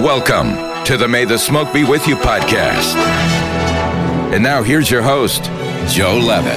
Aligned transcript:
Welcome 0.00 0.84
to 0.86 0.96
the 0.96 1.06
May 1.06 1.26
the 1.26 1.36
Smoke 1.36 1.74
Be 1.74 1.84
With 1.84 2.08
You 2.08 2.16
podcast. 2.16 2.94
And 4.32 4.42
now 4.42 4.62
here's 4.62 4.90
your 4.90 5.02
host, 5.02 5.44
Joe 5.92 6.16
Levitt. 6.16 6.56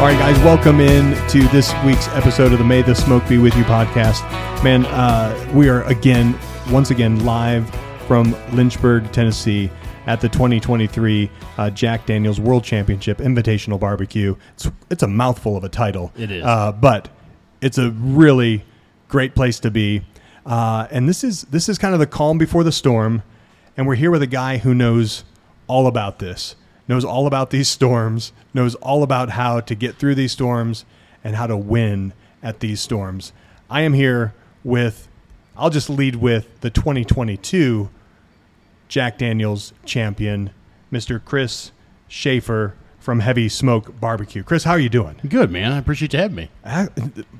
All 0.00 0.08
right, 0.08 0.18
guys, 0.18 0.36
welcome 0.40 0.80
in 0.80 1.14
to 1.28 1.46
this 1.50 1.72
week's 1.84 2.08
episode 2.08 2.52
of 2.52 2.58
the 2.58 2.64
May 2.64 2.82
the 2.82 2.96
Smoke 2.96 3.28
Be 3.28 3.38
With 3.38 3.54
You 3.54 3.62
podcast. 3.62 4.24
Man, 4.64 4.84
uh, 4.86 5.52
we 5.54 5.68
are 5.68 5.84
again, 5.84 6.36
once 6.72 6.90
again, 6.90 7.24
live 7.24 7.72
from 8.08 8.34
Lynchburg, 8.50 9.12
Tennessee 9.12 9.70
at 10.06 10.20
the 10.20 10.28
2023 10.28 11.30
uh, 11.58 11.70
Jack 11.70 12.06
Daniels 12.06 12.40
World 12.40 12.64
Championship 12.64 13.18
Invitational 13.18 13.78
Barbecue. 13.78 14.34
It's, 14.54 14.68
it's 14.90 15.04
a 15.04 15.08
mouthful 15.08 15.56
of 15.56 15.62
a 15.62 15.68
title. 15.68 16.12
It 16.16 16.32
is. 16.32 16.44
Uh, 16.44 16.72
but 16.72 17.08
it's 17.60 17.78
a 17.78 17.92
really 17.92 18.64
great 19.06 19.36
place 19.36 19.60
to 19.60 19.70
be. 19.70 20.02
Uh, 20.44 20.86
and 20.90 21.08
this 21.08 21.22
is 21.22 21.42
this 21.42 21.68
is 21.68 21.78
kind 21.78 21.94
of 21.94 22.00
the 22.00 22.06
calm 22.06 22.38
before 22.38 22.64
the 22.64 22.72
storm. 22.72 23.22
And 23.76 23.86
we're 23.86 23.94
here 23.94 24.10
with 24.10 24.22
a 24.22 24.26
guy 24.26 24.58
who 24.58 24.74
knows 24.74 25.24
all 25.66 25.86
about 25.86 26.18
this, 26.18 26.56
knows 26.88 27.04
all 27.04 27.26
about 27.26 27.50
these 27.50 27.68
storms, 27.68 28.32
knows 28.52 28.74
all 28.76 29.02
about 29.02 29.30
how 29.30 29.60
to 29.60 29.74
get 29.74 29.96
through 29.96 30.14
these 30.14 30.32
storms 30.32 30.84
and 31.24 31.36
how 31.36 31.46
to 31.46 31.56
win 31.56 32.12
at 32.42 32.60
these 32.60 32.80
storms. 32.80 33.32
I 33.70 33.80
am 33.82 33.94
here 33.94 34.34
with, 34.62 35.08
I'll 35.56 35.70
just 35.70 35.88
lead 35.88 36.16
with 36.16 36.60
the 36.60 36.68
2022 36.70 37.88
Jack 38.88 39.16
Daniels 39.16 39.72
champion, 39.86 40.50
Mr. 40.92 41.24
Chris 41.24 41.70
Schafer 42.10 42.72
from 43.00 43.20
Heavy 43.20 43.48
Smoke 43.48 43.98
Barbecue. 43.98 44.42
Chris, 44.42 44.64
how 44.64 44.72
are 44.72 44.78
you 44.78 44.90
doing? 44.90 45.18
Good 45.26 45.50
man. 45.50 45.72
I 45.72 45.78
appreciate 45.78 46.12
you 46.12 46.18
having 46.18 46.36
me. 46.36 46.50
Uh, 46.64 46.88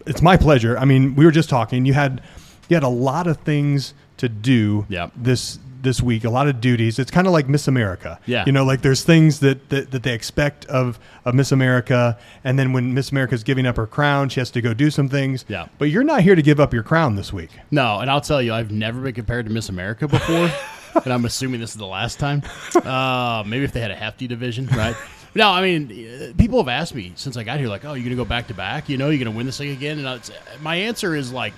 It's 0.06 0.22
my 0.22 0.36
pleasure. 0.38 0.78
I 0.78 0.84
mean, 0.86 1.14
we 1.14 1.24
were 1.26 1.30
just 1.30 1.50
talking. 1.50 1.84
You 1.84 1.92
had 1.92 2.22
you 2.72 2.76
had 2.76 2.82
a 2.82 2.88
lot 2.88 3.26
of 3.26 3.36
things 3.38 3.92
to 4.16 4.28
do 4.30 4.86
Yep. 4.88 5.12
this 5.14 5.58
this 5.82 6.00
week. 6.00 6.22
A 6.24 6.30
lot 6.30 6.46
of 6.46 6.60
duties. 6.60 6.98
It's 7.00 7.10
kind 7.10 7.26
of 7.26 7.32
like 7.32 7.48
Miss 7.48 7.66
America. 7.66 8.18
Yeah. 8.24 8.44
You 8.46 8.52
know, 8.52 8.64
like 8.64 8.82
there's 8.82 9.02
things 9.02 9.40
that, 9.40 9.68
that 9.70 9.90
that 9.90 10.02
they 10.04 10.14
expect 10.14 10.64
of 10.66 10.98
of 11.24 11.34
Miss 11.34 11.52
America, 11.52 12.16
and 12.44 12.58
then 12.58 12.72
when 12.72 12.94
Miss 12.94 13.10
America's 13.10 13.42
giving 13.42 13.66
up 13.66 13.76
her 13.76 13.86
crown, 13.86 14.28
she 14.30 14.40
has 14.40 14.50
to 14.52 14.60
go 14.62 14.72
do 14.74 14.90
some 14.90 15.08
things. 15.08 15.44
Yeah. 15.48 15.66
But 15.78 15.90
you're 15.90 16.04
not 16.04 16.22
here 16.22 16.34
to 16.34 16.42
give 16.42 16.60
up 16.60 16.72
your 16.72 16.82
crown 16.84 17.16
this 17.16 17.32
week. 17.32 17.50
No, 17.70 17.98
and 17.98 18.10
I'll 18.10 18.20
tell 18.20 18.40
you, 18.40 18.54
I've 18.54 18.70
never 18.70 19.00
been 19.00 19.12
compared 19.14 19.44
to 19.46 19.52
Miss 19.52 19.68
America 19.68 20.06
before, 20.08 20.50
and 21.04 21.12
I'm 21.12 21.24
assuming 21.26 21.60
this 21.60 21.72
is 21.72 21.76
the 21.78 21.86
last 21.86 22.18
time. 22.20 22.42
Uh, 22.76 23.42
maybe 23.46 23.64
if 23.64 23.72
they 23.72 23.80
had 23.80 23.90
a 23.90 23.96
hefty 23.96 24.26
division, 24.26 24.66
right? 24.68 24.96
No, 25.34 25.48
I 25.48 25.62
mean, 25.62 25.90
uh, 25.90 26.34
people 26.36 26.58
have 26.58 26.68
asked 26.68 26.94
me 26.94 27.12
since 27.16 27.38
I 27.38 27.42
got 27.42 27.58
here, 27.58 27.68
like, 27.68 27.86
"Oh, 27.86 27.94
you're 27.94 28.04
gonna 28.04 28.16
go 28.16 28.24
back 28.26 28.48
to 28.48 28.54
back? 28.54 28.90
You 28.90 28.98
know, 28.98 29.08
you're 29.08 29.16
gonna 29.24 29.34
win 29.34 29.46
this 29.46 29.56
thing 29.56 29.70
again?" 29.70 29.98
And 29.98 30.06
it's, 30.06 30.30
my 30.60 30.74
answer 30.76 31.16
is 31.16 31.32
like, 31.32 31.54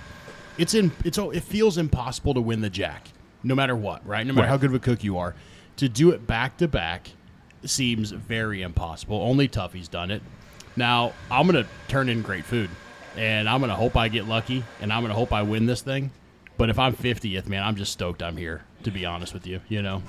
it's 0.57 0.73
in, 0.73 0.91
it's, 1.03 1.17
it 1.17 1.43
feels 1.43 1.77
impossible 1.77 2.33
to 2.33 2.41
win 2.41 2.61
the 2.61 2.69
Jack, 2.69 3.09
no 3.43 3.55
matter 3.55 3.75
what, 3.75 4.05
right? 4.07 4.25
No 4.25 4.33
matter 4.33 4.43
Right. 4.45 4.49
how 4.49 4.57
good 4.57 4.69
of 4.71 4.75
a 4.75 4.79
cook 4.79 5.03
you 5.03 5.17
are, 5.17 5.35
to 5.77 5.89
do 5.89 6.11
it 6.11 6.25
back 6.25 6.57
to 6.57 6.67
back 6.67 7.09
seems 7.63 8.11
very 8.11 8.61
impossible. 8.61 9.17
Only 9.21 9.47
Tuffy's 9.47 9.87
done 9.87 10.11
it. 10.11 10.21
Now 10.75 11.13
I'm 11.31 11.45
gonna 11.45 11.65
turn 11.87 12.09
in 12.09 12.21
great 12.21 12.45
food, 12.45 12.69
and 13.17 13.47
I'm 13.49 13.59
gonna 13.61 13.75
hope 13.75 13.95
I 13.97 14.07
get 14.07 14.25
lucky, 14.27 14.63
and 14.81 14.91
I'm 14.93 15.01
gonna 15.01 15.13
hope 15.13 15.33
I 15.33 15.41
win 15.41 15.65
this 15.65 15.81
thing. 15.81 16.11
But 16.57 16.69
if 16.69 16.79
I'm 16.79 16.93
50th, 16.95 17.47
man, 17.47 17.63
I'm 17.63 17.75
just 17.75 17.91
stoked 17.91 18.21
I'm 18.23 18.37
here. 18.37 18.63
To 18.83 18.91
be 18.91 19.05
honest 19.05 19.33
with 19.33 19.47
you, 19.47 19.61
you 19.67 19.81
know. 19.81 20.03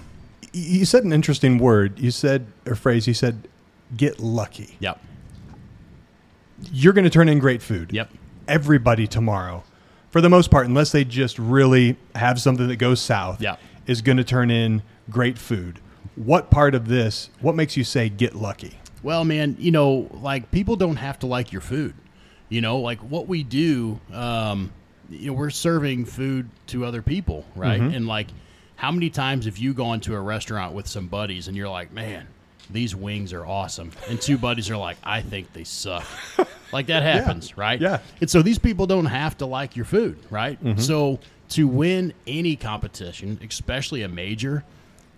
You 0.53 0.85
said 0.85 1.03
an 1.05 1.13
interesting 1.13 1.59
word. 1.59 1.99
You 1.99 2.11
said 2.11 2.47
or 2.67 2.75
phrase. 2.75 3.07
You 3.09 3.15
said, 3.15 3.49
"Get 3.97 4.21
lucky." 4.21 4.77
Yep. 4.81 5.01
You're 6.73 6.93
going 6.93 7.05
to 7.05 7.11
turn 7.11 7.29
in 7.29 7.39
great 7.39 7.63
food. 7.63 7.93
Yep. 7.93 8.11
everybody 8.49 9.07
tomorrow, 9.07 9.65
for 10.17 10.23
the 10.23 10.31
most 10.31 10.51
part, 10.51 10.67
unless 10.67 10.93
they 10.93 11.05
just 11.05 11.39
really 11.39 11.95
have 12.15 12.41
something 12.41 12.69
that 12.69 12.77
goes 12.77 13.03
south, 13.03 13.39
Yeah. 13.39 13.57
is 13.87 14.01
going 14.01 14.17
to 14.17 14.25
turn 14.25 14.51
in 14.51 14.81
great 15.11 15.37
food. 15.37 15.79
What 16.15 16.51
part 16.51 16.75
of 16.75 16.89
this? 16.89 17.29
What 17.41 17.55
makes 17.55 17.77
you 17.77 17.85
say 17.85 18.09
get 18.09 18.35
lucky? 18.35 18.79
Well, 19.03 19.27
man, 19.27 19.57
you 19.59 19.71
know, 19.71 20.09
like 20.15 20.51
people 20.51 20.75
don't 20.75 20.97
have 20.97 21.19
to 21.19 21.27
like 21.27 21.53
your 21.53 21.61
food. 21.61 21.93
You 22.49 22.63
know, 22.63 22.79
like 22.79 22.99
what 23.01 23.29
we 23.29 23.43
do, 23.43 24.01
um, 24.11 24.73
you 25.11 25.27
know, 25.27 25.33
we're 25.35 25.51
serving 25.51 26.07
food 26.07 26.49
to 26.69 26.87
other 26.87 27.03
people, 27.03 27.45
right? 27.55 27.79
And 27.79 28.07
like, 28.07 28.29
how 28.77 28.91
many 28.91 29.11
times 29.11 29.45
have 29.45 29.59
you 29.59 29.75
gone 29.75 30.01
to 30.01 30.15
a 30.15 30.21
restaurant 30.21 30.73
with 30.73 30.87
some 30.87 31.09
buddies 31.09 31.47
and 31.47 31.55
you're 31.59 31.69
like, 31.69 31.93
man, 31.93 32.27
these 32.71 32.95
wings 32.95 33.33
are 33.33 33.47
awesome, 33.47 33.93
and 34.09 34.21
two 34.21 34.39
buddies 34.39 34.71
are 34.71 34.77
like, 34.77 34.97
I 35.05 35.23
think 35.23 35.53
they 35.53 35.65
suck. 35.65 36.07
like 36.73 36.87
that 36.87 37.03
happens, 37.25 37.57
right? 37.57 37.81
Yeah. 37.81 38.01
And 38.21 38.29
so 38.29 38.43
these 38.43 38.59
people 38.59 38.87
don't 38.87 39.07
have 39.07 39.37
to 39.39 39.47
like 39.47 39.77
your 39.77 39.85
food, 39.85 40.19
right? 40.31 40.63
Mm-hmm. 40.63 40.81
So 40.81 41.21
to 41.51 41.69
win 41.69 42.13
any 42.27 42.57
competition, 42.57 43.39
especially 43.49 44.03
a 44.03 44.09
major, 44.09 44.65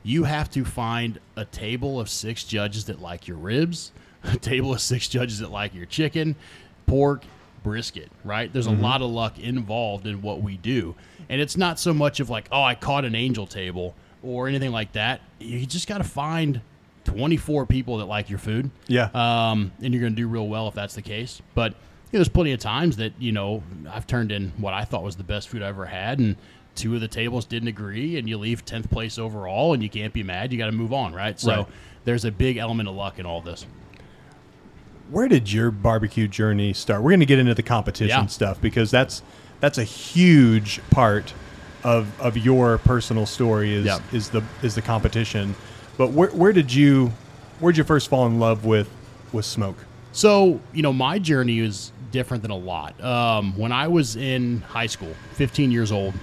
you 0.02 0.24
have 0.24 0.50
to 0.50 0.64
find 0.64 1.18
a 1.36 1.44
table 1.44 2.00
of 2.00 2.08
six 2.08 2.44
judges 2.44 2.86
that 2.86 3.00
like 3.00 3.26
your 3.26 3.36
ribs, 3.36 3.92
a 4.24 4.36
table 4.36 4.72
of 4.72 4.80
six 4.80 5.08
judges 5.08 5.38
that 5.40 5.50
like 5.50 5.74
your 5.74 5.86
chicken, 5.86 6.36
pork, 6.86 7.24
brisket, 7.62 8.10
right? 8.24 8.52
There's 8.52 8.66
a 8.66 8.70
mm-hmm. 8.70 8.82
lot 8.82 9.02
of 9.02 9.10
luck 9.10 9.38
involved 9.38 10.06
in 10.06 10.22
what 10.22 10.42
we 10.42 10.56
do. 10.56 10.94
And 11.28 11.40
it's 11.40 11.56
not 11.56 11.78
so 11.78 11.92
much 11.92 12.20
of 12.20 12.30
like, 12.30 12.48
oh, 12.50 12.62
I 12.62 12.74
caught 12.74 13.04
an 13.04 13.14
angel 13.14 13.46
table 13.46 13.94
or 14.22 14.48
anything 14.48 14.72
like 14.72 14.92
that. 14.92 15.20
You 15.38 15.66
just 15.66 15.86
got 15.86 15.98
to 15.98 16.04
find 16.04 16.60
24 17.08 17.66
people 17.66 17.98
that 17.98 18.04
like 18.06 18.28
your 18.30 18.38
food. 18.38 18.70
Yeah. 18.86 19.08
Um, 19.14 19.72
and 19.82 19.92
you're 19.94 20.00
going 20.00 20.12
to 20.14 20.16
do 20.16 20.28
real 20.28 20.46
well 20.48 20.68
if 20.68 20.74
that's 20.74 20.94
the 20.94 21.02
case. 21.02 21.40
But 21.54 21.72
you 21.72 21.76
know, 22.12 22.18
there's 22.20 22.28
plenty 22.28 22.52
of 22.52 22.60
times 22.60 22.96
that 22.98 23.12
you 23.18 23.32
know 23.32 23.62
I've 23.90 24.06
turned 24.06 24.30
in 24.32 24.52
what 24.58 24.74
I 24.74 24.84
thought 24.84 25.02
was 25.02 25.16
the 25.16 25.24
best 25.24 25.48
food 25.48 25.62
I 25.62 25.68
ever 25.68 25.86
had, 25.86 26.18
and 26.18 26.36
two 26.74 26.94
of 26.94 27.00
the 27.00 27.08
tables 27.08 27.44
didn't 27.44 27.68
agree, 27.68 28.18
and 28.18 28.28
you 28.28 28.38
leave 28.38 28.64
10th 28.64 28.90
place 28.90 29.18
overall, 29.18 29.72
and 29.74 29.82
you 29.82 29.88
can't 29.90 30.12
be 30.12 30.22
mad. 30.22 30.52
You 30.52 30.58
got 30.58 30.66
to 30.66 30.72
move 30.72 30.92
on, 30.92 31.12
right? 31.14 31.38
So 31.40 31.50
Right. 31.50 31.66
there's 32.04 32.24
a 32.24 32.30
big 32.30 32.56
element 32.56 32.88
of 32.88 32.94
luck 32.94 33.18
in 33.18 33.26
all 33.26 33.40
this. 33.40 33.66
Where 35.10 35.26
did 35.28 35.50
your 35.52 35.70
barbecue 35.70 36.28
journey 36.28 36.72
start? 36.74 37.02
We're 37.02 37.10
going 37.10 37.20
to 37.20 37.26
get 37.26 37.38
into 37.38 37.54
the 37.54 37.62
competition 37.62 38.20
Yeah. 38.20 38.26
stuff 38.26 38.60
because 38.60 38.90
that's 38.90 39.22
that's 39.60 39.78
a 39.78 39.84
huge 39.84 40.80
part 40.90 41.32
of 41.82 42.18
of 42.20 42.36
your 42.36 42.78
personal 42.78 43.24
story 43.26 43.72
is 43.74 43.86
Yeah. 43.86 43.98
is 44.12 44.28
the 44.30 44.42
is 44.62 44.74
the 44.74 44.82
competition. 44.82 45.54
But 45.98 46.12
where 46.12 46.30
where 46.30 46.52
did 46.52 46.72
you 46.72 47.12
where 47.60 47.72
did 47.72 47.78
you 47.78 47.84
first 47.84 48.08
fall 48.08 48.26
in 48.26 48.38
love 48.38 48.64
with 48.64 48.88
with 49.32 49.44
smoke? 49.44 49.76
So, 50.12 50.60
you 50.72 50.82
know, 50.82 50.92
my 50.92 51.18
journey 51.18 51.58
is 51.58 51.92
different 52.10 52.42
than 52.42 52.50
a 52.50 52.56
lot. 52.56 52.98
Um, 53.04 53.56
when 53.58 53.72
I 53.72 53.88
was 53.88 54.16
in 54.16 54.62
high 54.62 54.86
school, 54.86 55.14
15 55.34 55.70
years 55.70 55.92
old, 55.92 56.14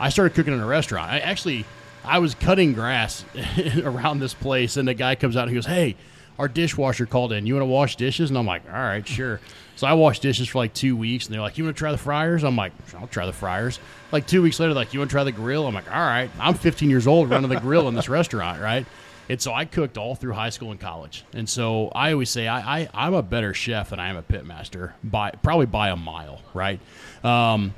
I 0.00 0.08
started 0.08 0.34
cooking 0.34 0.54
in 0.54 0.60
a 0.60 0.66
restaurant. 0.66 1.12
I 1.12 1.18
actually, 1.18 1.66
I 2.02 2.18
was 2.18 2.34
cutting 2.34 2.72
grass 2.72 3.24
around 3.82 4.20
this 4.20 4.32
place, 4.32 4.76
and 4.78 4.88
the 4.88 4.94
guy 4.94 5.16
comes 5.16 5.36
out 5.36 5.42
and 5.42 5.50
he 5.50 5.54
goes, 5.54 5.66
"Hey, 5.66 5.96
our 6.38 6.48
dishwasher 6.48 7.06
called 7.06 7.32
in. 7.32 7.46
You 7.46 7.54
want 7.54 7.62
to 7.62 7.66
wash 7.66 7.96
dishes?" 7.96 8.30
And 8.30 8.38
I'm 8.38 8.46
like, 8.46 8.62
"All 8.66 8.78
right, 8.78 9.06
sure." 9.06 9.40
So 9.76 9.86
I 9.86 9.94
washed 9.94 10.22
dishes 10.22 10.48
for 10.48 10.58
like 10.58 10.72
two 10.72 10.96
weeks, 10.96 11.26
and 11.26 11.34
they're 11.34 11.42
like, 11.42 11.58
"You 11.58 11.64
want 11.64 11.76
to 11.76 11.78
try 11.78 11.92
the 11.92 11.98
fryers?" 11.98 12.44
I'm 12.44 12.56
like, 12.56 12.72
"I'll 12.98 13.06
try 13.08 13.26
the 13.26 13.32
fryers." 13.32 13.78
Like 14.12 14.26
two 14.26 14.42
weeks 14.42 14.60
later, 14.60 14.72
like, 14.74 14.92
"You 14.94 15.00
want 15.00 15.10
to 15.10 15.14
try 15.14 15.24
the 15.24 15.32
grill?" 15.32 15.66
I'm 15.66 15.74
like, 15.74 15.90
"All 15.90 16.00
right." 16.00 16.30
I'm 16.38 16.54
15 16.54 16.90
years 16.90 17.06
old 17.06 17.30
running 17.30 17.50
the 17.50 17.60
grill 17.60 17.88
in 17.88 17.94
this 17.94 18.08
restaurant, 18.08 18.60
right? 18.60 18.86
And 19.28 19.40
so 19.40 19.52
I 19.54 19.64
cooked 19.64 19.96
all 19.96 20.14
through 20.14 20.34
high 20.34 20.50
school 20.50 20.70
and 20.70 20.78
college. 20.78 21.24
And 21.32 21.48
so 21.48 21.88
I 21.94 22.12
always 22.12 22.30
say 22.30 22.46
I, 22.46 22.80
I, 22.80 22.88
I'm 22.92 23.14
a 23.14 23.22
better 23.22 23.54
chef 23.54 23.90
than 23.90 23.98
I 23.98 24.08
am 24.08 24.16
a 24.16 24.22
pit 24.22 24.44
master 24.44 24.94
by 25.02 25.30
probably 25.30 25.66
by 25.66 25.88
a 25.88 25.96
mile, 25.96 26.42
right? 26.52 26.78
Um, 27.22 27.74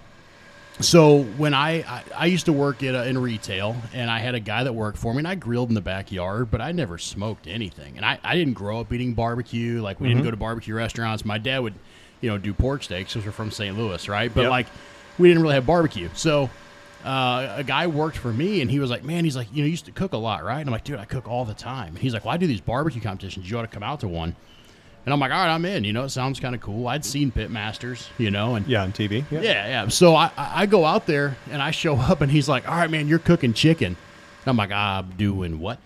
so 0.81 1.23
when 1.23 1.55
I, 1.55 1.83
I 1.83 2.03
I 2.17 2.27
used 2.27 2.47
to 2.47 2.53
work 2.53 2.83
at 2.83 2.95
in 3.07 3.17
retail, 3.19 3.77
and 3.95 4.11
I 4.11 4.19
had 4.19 4.35
a 4.35 4.41
guy 4.41 4.65
that 4.65 4.75
worked 4.75 4.99
for 4.99 5.13
me, 5.15 5.19
and 5.19 5.29
I 5.29 5.35
grilled 5.35 5.69
in 5.71 5.75
the 5.75 5.81
backyard, 5.81 6.51
but 6.51 6.61
I 6.61 6.73
never 6.73 6.99
smoked 6.99 7.47
anything. 7.47 7.97
And 7.97 8.05
I, 8.05 8.19
I 8.23 8.35
didn't 8.37 8.55
grow 8.55 8.81
up 8.81 8.93
eating 8.93 9.15
barbecue. 9.15 9.81
Like 9.81 10.01
we 10.01 10.09
didn't 10.09 10.23
go 10.25 10.31
to 10.31 10.37
barbecue 10.37 10.75
restaurants. 10.75 11.25
My 11.25 11.39
dad 11.39 11.61
would, 11.61 11.75
you 12.21 12.29
know, 12.31 12.37
do 12.39 12.53
pork 12.53 12.83
steaks 12.83 13.13
because 13.15 13.25
we're 13.27 13.33
from 13.33 13.51
St. 13.51 13.77
Louis, 13.77 14.09
right? 14.09 14.33
But 14.33 14.43
Yep. 14.43 14.51
like 14.51 14.67
we 15.19 15.29
didn't 15.29 15.43
really 15.43 15.55
have 15.55 15.67
barbecue. 15.67 16.11
So 16.15 16.51
uh, 17.05 17.55
a 17.57 17.65
guy 17.65 17.87
worked 17.87 18.19
for 18.19 18.33
me, 18.33 18.61
and 18.61 18.71
he 18.71 18.79
was 18.79 18.91
like, 18.91 19.03
"Man, 19.05 19.25
he's 19.25 19.37
like, 19.37 19.49
you 19.53 19.63
know, 19.63 19.67
you 19.67 19.71
used 19.71 19.87
to 19.87 19.93
cook 19.93 20.13
a 20.13 20.19
lot, 20.19 20.45
right?" 20.45 20.61
And 20.61 20.69
I'm 20.69 20.73
like, 20.73 20.85
"Dude, 20.85 20.99
I 20.99 21.05
cook 21.07 21.27
all 21.29 21.45
the 21.45 21.55
time." 21.55 21.89
And 21.91 21.99
he's 21.99 22.13
like, 22.13 22.25
"Well, 22.25 22.35
I 22.35 22.37
do 22.37 22.47
these 22.47 22.61
barbecue 22.61 23.01
competitions. 23.01 23.51
You 23.51 23.59
ought 23.59 23.63
to 23.63 23.69
come 23.69 23.83
out 23.83 24.01
to 24.01 24.09
one." 24.09 24.37
And 25.07 25.13
I'm 25.13 25.21
like, 25.21 25.31
"All 25.31 25.39
right, 25.39 25.55
I'm 25.55 25.65
in." 25.65 25.85
You 25.85 25.93
know, 25.93 26.03
it 26.05 26.09
sounds 26.11 26.41
kind 26.41 26.55
of 26.55 26.61
cool. 26.61 26.89
I'd 26.89 27.05
seen 27.05 27.31
Pitmasters, 27.31 28.09
you 28.19 28.31
know, 28.31 28.57
and 28.57 28.67
Yeah, 28.67 28.83
on 28.83 28.93
TV. 28.93 29.25
yeah, 29.31 29.41
yeah. 29.41 29.89
So 29.89 30.15
I, 30.17 30.31
I 30.37 30.63
I 30.63 30.67
go 30.67 30.85
out 30.85 31.07
there 31.07 31.37
and 31.51 31.63
I 31.63 31.71
show 31.71 31.97
up 32.11 32.21
and 32.21 32.31
he's 32.31 32.49
like, 32.49 32.69
"All 32.69 32.75
right, 32.77 32.91
man, 32.91 33.07
you're 33.09 33.21
cooking 33.21 33.55
chicken." 33.55 33.87
And 33.97 33.97
I'm 34.49 34.57
like, 34.57 34.73
"I'm 34.73 35.11
doing 35.17 35.61
what?" 35.61 35.79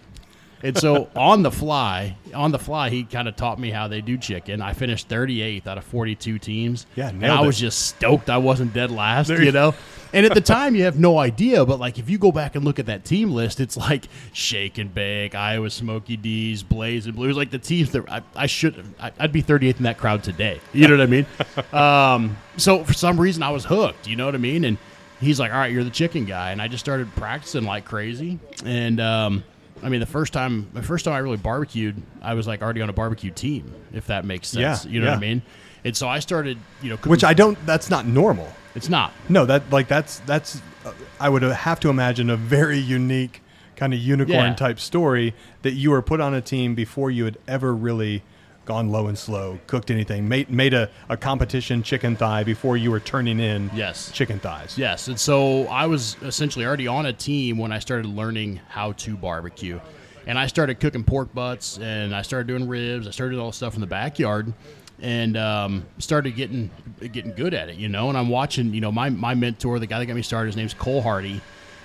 And 0.63 0.77
so 0.77 1.09
on 1.17 1.43
the 1.43 1.51
fly, 1.51 2.17
on 2.35 2.53
the 2.53 2.59
fly, 2.59 2.91
he 2.91 3.05
kind 3.05 3.29
of 3.29 3.37
taught 3.37 3.59
me 3.59 3.71
how 3.71 3.89
they 3.89 4.01
do 4.01 4.17
chicken. 4.19 4.61
I 4.61 4.73
finished 4.73 5.09
38th 5.09 5.67
out 5.67 5.79
of 5.79 5.85
42 5.85 6.39
teams. 6.39 6.87
Yeah, 6.97 7.09
and 7.09 7.25
I 7.25 7.43
it. 7.43 7.47
was 7.47 7.59
just 7.59 7.87
stoked 7.87 8.29
I 8.31 8.39
wasn't 8.39 8.73
dead 8.73 8.91
last. 8.91 9.29
There 9.29 9.43
you 9.43 9.53
know. 9.53 9.75
And 10.13 10.27
at 10.27 10.35
the 10.35 10.41
time, 10.41 10.75
you 10.75 10.85
have 10.85 10.99
no 10.99 11.19
idea, 11.19 11.65
but 11.65 11.79
like 11.79 11.99
if 11.99 12.11
you 12.11 12.19
go 12.19 12.33
back 12.33 12.57
and 12.57 12.65
look 12.65 12.79
at 12.79 12.87
that 12.87 13.05
team 13.05 13.31
list, 13.31 13.61
it's 13.61 13.77
like 13.77 14.07
Shake 14.33 14.79
and 14.79 14.93
Bake, 14.93 15.35
Iowa 15.35 15.71
Smoky 15.71 16.17
D's, 16.17 16.63
Blaze 16.65 17.07
and 17.07 17.15
Blues, 17.15 17.37
like 17.37 17.51
the 17.51 17.59
teams 17.59 17.93
that 17.93 18.11
I, 18.11 18.23
I 18.35 18.47
should, 18.47 18.85
I, 18.99 19.13
I'd 19.21 19.33
be 19.33 19.43
38th 19.43 19.77
in 19.77 19.83
that 19.85 19.99
crowd 19.99 20.25
today. 20.25 20.61
You 20.73 20.89
know 20.89 20.97
what 20.97 21.03
I 21.03 21.07
mean? 21.07 21.27
Um, 21.73 22.37
so 22.57 22.85
for 22.85 22.93
some 22.93 23.21
reason, 23.21 23.43
I 23.43 23.51
was 23.51 23.65
hooked. 23.65 24.09
You 24.09 24.17
know 24.17 24.27
what 24.27 24.35
I 24.35 24.39
mean? 24.39 24.65
And 24.65 24.77
he's 25.21 25.39
like, 25.39 25.53
"All 25.53 25.59
right, 25.59 25.73
you're 25.73 25.85
the 25.85 25.91
chicken 25.91 26.25
guy," 26.25 26.51
and 26.51 26.61
I 26.61 26.69
just 26.69 26.85
started 26.85 27.15
practicing 27.15 27.65
like 27.65 27.85
crazy. 27.85 28.39
And 28.65 29.01
um, 29.01 29.45
I 29.83 29.89
mean, 29.89 30.01
the 30.01 30.07
first 30.07 30.33
time, 30.33 30.69
the 30.75 30.83
first 30.83 31.05
time 31.05 31.15
I 31.15 31.19
really 31.19 31.37
barbecued, 31.37 32.01
I 32.23 32.35
was 32.35 32.47
like 32.47 32.63
already 32.63 32.83
on 32.83 32.91
a 32.91 32.93
barbecue 32.93 33.31
team, 33.31 33.73
if 33.93 34.07
that 34.09 34.25
makes 34.25 34.49
sense. 34.49 34.85
Yeah, 34.85 34.91
you 34.93 35.01
know 35.01 35.09
what 35.09 35.17
I 35.17 35.21
mean? 35.21 35.43
And 35.85 35.97
so 35.97 36.09
I 36.09 36.19
started, 36.19 36.59
you 36.83 36.91
know, 36.91 36.97
cooking- 36.97 37.11
Which 37.11 37.25
I 37.25 37.33
don't. 37.35 37.59
That's 37.67 37.89
not 37.91 38.07
normal. 38.07 38.49
it's 38.75 38.89
not. 38.89 39.13
No, 39.29 39.47
that 39.47 39.71
like 39.71 39.89
that's 39.89 40.19
that's. 40.21 40.61
Uh, 40.85 40.93
I 41.19 41.29
would 41.29 41.43
have 41.43 41.81
to 41.81 41.91
imagine 41.91 42.31
a 42.31 42.37
very 42.37 42.79
unique 42.79 43.43
kind 43.77 43.93
of 43.95 43.99
unicorn 44.01 44.37
Yeah. 44.39 44.55
type 44.55 44.79
story 44.79 45.35
that 45.63 45.73
you 45.73 45.91
were 45.91 46.03
put 46.03 46.21
on 46.21 46.35
a 46.35 46.41
team 46.43 46.75
before 46.75 47.11
you 47.11 47.25
had 47.25 47.39
ever 47.49 47.75
really 47.75 48.23
gone 48.65 48.91
low 48.91 49.07
and 49.09 49.19
slow, 49.19 49.59
cooked 49.67 49.91
anything, 49.91 50.29
made 50.29 50.51
made 50.51 50.75
a, 50.75 50.89
a 51.09 51.17
competition 51.17 51.83
chicken 51.83 52.15
thigh 52.17 52.45
before 52.45 52.77
you 52.77 52.91
were 52.91 53.01
turning 53.01 53.41
in 53.41 53.71
Yes. 53.75 54.11
chicken 54.13 54.39
thighs. 54.39 54.77
Yes, 54.79 55.09
and 55.09 55.19
so 55.19 55.67
I 55.67 55.87
was 55.87 56.17
essentially 56.23 56.65
already 56.65 56.87
on 56.87 57.07
a 57.07 57.13
team 57.13 57.59
when 57.59 57.73
I 57.73 57.79
started 57.79 58.07
learning 58.07 58.61
how 58.69 58.93
to 58.93 59.17
barbecue, 59.17 59.81
and 60.27 60.39
I 60.39 60.47
started 60.47 60.79
cooking 60.79 61.03
pork 61.05 61.35
butts, 61.35 61.79
and 61.79 62.15
I 62.15 62.23
started 62.23 62.47
doing 62.47 62.69
ribs. 62.69 63.09
I 63.09 63.11
started 63.11 63.33
doing 63.33 63.41
all 63.43 63.49
this 63.49 63.57
stuff 63.57 63.75
in 63.75 63.81
the 63.81 63.87
backyard, 63.89 64.53
and 65.01 65.37
um, 65.37 65.87
started 65.99 66.37
getting 66.37 66.71
getting 67.13 67.33
good 67.33 67.55
at 67.55 67.71
it, 67.71 67.77
you 67.77 67.89
know. 67.89 68.09
And 68.09 68.17
I'm 68.19 68.29
watching, 68.29 68.73
you 68.75 68.81
know, 68.81 68.93
my 68.93 69.09
my 69.11 69.35
mentor, 69.35 69.79
the 69.79 69.87
guy 69.87 69.99
that 69.99 70.07
got 70.07 70.15
me 70.15 70.23
started, 70.23 70.47
his 70.49 70.57
name's 70.57 70.75
Cole 70.75 71.03
Hardy, 71.03 71.41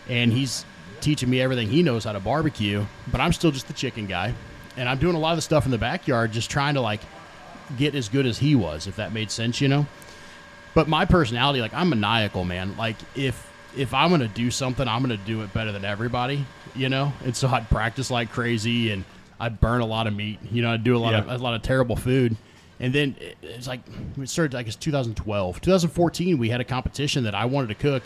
and 0.09 0.31
he's 0.31 0.65
teaching 1.01 1.29
me 1.29 1.41
everything 1.41 1.67
he 1.67 1.81
knows 1.81 2.03
how 2.03 2.11
to 2.11 2.19
barbecue. 2.19 2.85
But 3.11 3.21
I'm 3.21 3.31
still 3.33 3.51
just 3.51 3.67
the 3.67 3.73
chicken 3.73 4.05
guy, 4.05 4.33
and 4.77 4.89
I'm 4.89 4.97
doing 4.99 5.15
a 5.15 5.19
lot 5.19 5.31
of 5.31 5.37
the 5.37 5.41
stuff 5.41 5.65
in 5.65 5.71
the 5.71 5.77
backyard, 5.77 6.31
just 6.31 6.49
trying 6.49 6.75
to 6.75 6.81
like 6.81 7.01
get 7.77 7.95
as 7.95 8.09
good 8.09 8.25
as 8.25 8.37
he 8.37 8.55
was, 8.55 8.87
if 8.87 8.95
that 8.97 9.13
made 9.13 9.31
sense, 9.31 9.61
you 9.61 9.67
know. 9.67 9.85
But 10.73 10.87
my 10.87 11.05
personality, 11.05 11.61
like 11.61 11.73
I'm 11.73 11.89
maniacal, 11.89 12.43
man. 12.43 12.75
Like 12.77 12.97
if 13.15 13.51
if 13.77 13.93
I'm 13.93 14.09
gonna 14.09 14.27
do 14.27 14.51
something, 14.51 14.87
I'm 14.87 15.01
gonna 15.01 15.17
do 15.17 15.41
it 15.41 15.53
better 15.53 15.71
than 15.71 15.85
everybody, 15.85 16.45
you 16.75 16.89
know. 16.89 17.13
And 17.23 17.35
so 17.35 17.47
I'd 17.47 17.69
practice 17.69 18.11
like 18.11 18.31
crazy, 18.31 18.91
and 18.91 19.05
I'd 19.39 19.59
burn 19.59 19.81
a 19.81 19.85
lot 19.85 20.07
of 20.07 20.15
meat. 20.15 20.39
You 20.51 20.61
know, 20.61 20.71
I'd 20.71 20.83
do 20.83 20.95
a 20.95 20.99
lot 20.99 21.13
of 21.13 21.29
a 21.29 21.37
lot 21.37 21.53
of 21.53 21.61
terrible 21.61 21.95
food. 21.95 22.35
And 22.77 22.93
then 22.93 23.15
it's 23.41 23.67
like 23.67 23.79
we 24.17 24.25
started. 24.25 24.55
I 24.55 24.63
guess 24.63 24.75
2012, 24.75 25.61
2014, 25.61 26.37
we 26.37 26.49
had 26.49 26.59
a 26.59 26.65
competition 26.65 27.23
that 27.23 27.33
I 27.33 27.45
wanted 27.45 27.67
to 27.67 27.75
cook, 27.75 28.03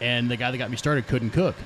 and 0.00 0.30
the 0.30 0.36
guy 0.36 0.50
that 0.52 0.58
got 0.58 0.70
me 0.70 0.76
started 0.76 1.08
couldn't 1.08 1.30
cook. 1.30 1.56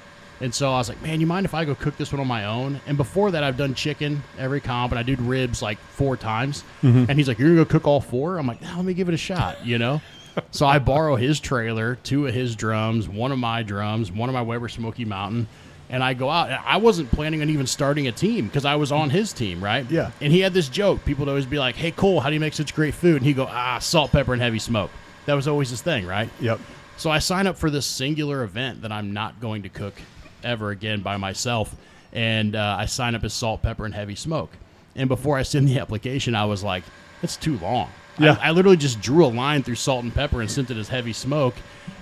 And 0.41 0.55
so 0.55 0.73
I 0.73 0.79
was 0.79 0.89
like, 0.89 1.03
man, 1.03 1.21
you 1.21 1.27
mind 1.27 1.45
if 1.45 1.53
I 1.53 1.65
go 1.65 1.75
cook 1.75 1.97
this 1.97 2.13
one 2.13 2.21
on 2.21 2.27
my 2.27 2.47
own? 2.47 2.81
And 2.87 2.97
before 2.97 3.31
that, 3.31 3.45
I've 3.45 3.59
done 3.59 3.75
chicken 3.75 4.23
every 4.39 4.61
comp, 4.61 4.93
and 4.93 4.99
I 4.99 5.03
did 5.03 5.21
ribs 5.21 5.61
like 5.61 5.79
four 5.79 6.17
times. 6.17 6.65
And 7.09 7.19
he's 7.19 7.29
like, 7.29 7.39
you're 7.39 7.51
gonna 7.51 7.65
go 7.65 7.71
cook 7.71 7.87
all 7.87 8.01
four? 8.01 8.39
I'm 8.39 8.47
like, 8.47 8.63
let 8.63 8.85
me 8.85 8.95
give 8.95 9.09
it 9.09 9.15
a 9.15 9.19
shot, 9.19 9.65
you 9.67 9.79
know. 9.79 10.01
so 10.51 10.67
I 10.67 10.79
borrow 10.79 11.17
his 11.17 11.41
trailer, 11.41 11.97
two 11.97 12.27
of 12.27 12.35
his 12.35 12.57
drums, 12.57 13.09
one 13.09 13.33
of 13.33 13.39
my 13.39 13.63
drums, 13.63 14.11
one 14.11 14.29
of 14.29 14.33
my 14.33 14.43
Weber 14.43 14.69
Smoky 14.69 15.05
Mountain, 15.05 15.47
and 15.91 16.03
I 16.03 16.15
go 16.15 16.31
out. 16.31 16.51
I 16.51 16.77
wasn't 16.79 17.11
planning 17.11 17.43
on 17.43 17.51
even 17.51 17.67
starting 17.67 18.07
a 18.09 18.13
team 18.13 18.47
because 18.47 18.65
I 18.65 18.77
was 18.77 18.93
on 18.93 19.11
his 19.11 19.33
team, 19.33 19.63
right? 19.63 19.91
Yeah. 19.91 20.13
And 20.21 20.33
he 20.33 20.41
had 20.41 20.55
this 20.55 20.69
joke. 20.69 21.05
People 21.05 21.25
would 21.25 21.31
always 21.31 21.47
be 21.47 21.59
like, 21.59 21.75
"Hey, 21.75 21.91
Cole, 21.91 22.21
how 22.21 22.29
do 22.29 22.35
you 22.35 22.41
make 22.41 22.55
such 22.55 22.75
great 22.75 22.95
food?" 22.95 23.17
And 23.17 23.27
he 23.27 23.33
go, 23.33 23.47
"Ah, 23.51 23.79
salt, 23.81 24.13
pepper, 24.13 24.33
and 24.33 24.41
heavy 24.41 24.61
smoke." 24.61 24.91
That 25.27 25.35
was 25.35 25.49
always 25.49 25.71
his 25.71 25.83
thing, 25.83 26.07
right? 26.07 26.31
Yep. 26.41 26.61
So 26.97 27.11
I 27.11 27.19
sign 27.19 27.47
up 27.47 27.59
for 27.59 27.71
this 27.71 27.87
singular 27.87 28.43
event 28.45 28.83
that 28.83 28.93
I'm 28.93 29.13
not 29.13 29.41
going 29.41 29.63
to 29.63 29.69
cook 29.69 29.95
ever 30.45 30.71
again 30.71 31.01
by 31.01 31.17
myself, 31.17 31.75
and 32.13 32.57
uh, 32.57 32.77
I 32.79 32.87
sign 32.87 33.15
up 33.15 33.25
as 33.25 33.33
salt, 33.33 33.63
pepper, 33.63 33.85
and 33.85 33.95
heavy 33.95 34.15
smoke. 34.17 34.51
And 34.97 35.09
before 35.09 35.39
I 35.39 35.43
send 35.43 35.69
the 35.69 35.79
application, 35.79 36.35
I 36.35 36.45
was 36.47 36.63
like, 36.65 36.85
"It's 37.23 37.37
too 37.37 37.59
long." 37.59 37.91
Yeah. 38.19 38.37
I, 38.43 38.49
I 38.49 38.51
literally 38.51 38.77
just 38.77 39.01
drew 39.01 39.25
a 39.25 39.29
line 39.29 39.63
through 39.63 39.77
salt 39.77 40.03
and 40.05 40.15
pepper 40.15 40.41
and 40.43 40.51
sent 40.51 40.71
it 40.71 40.77
as 40.77 40.89
heavy 40.89 41.13
smoke. 41.15 41.55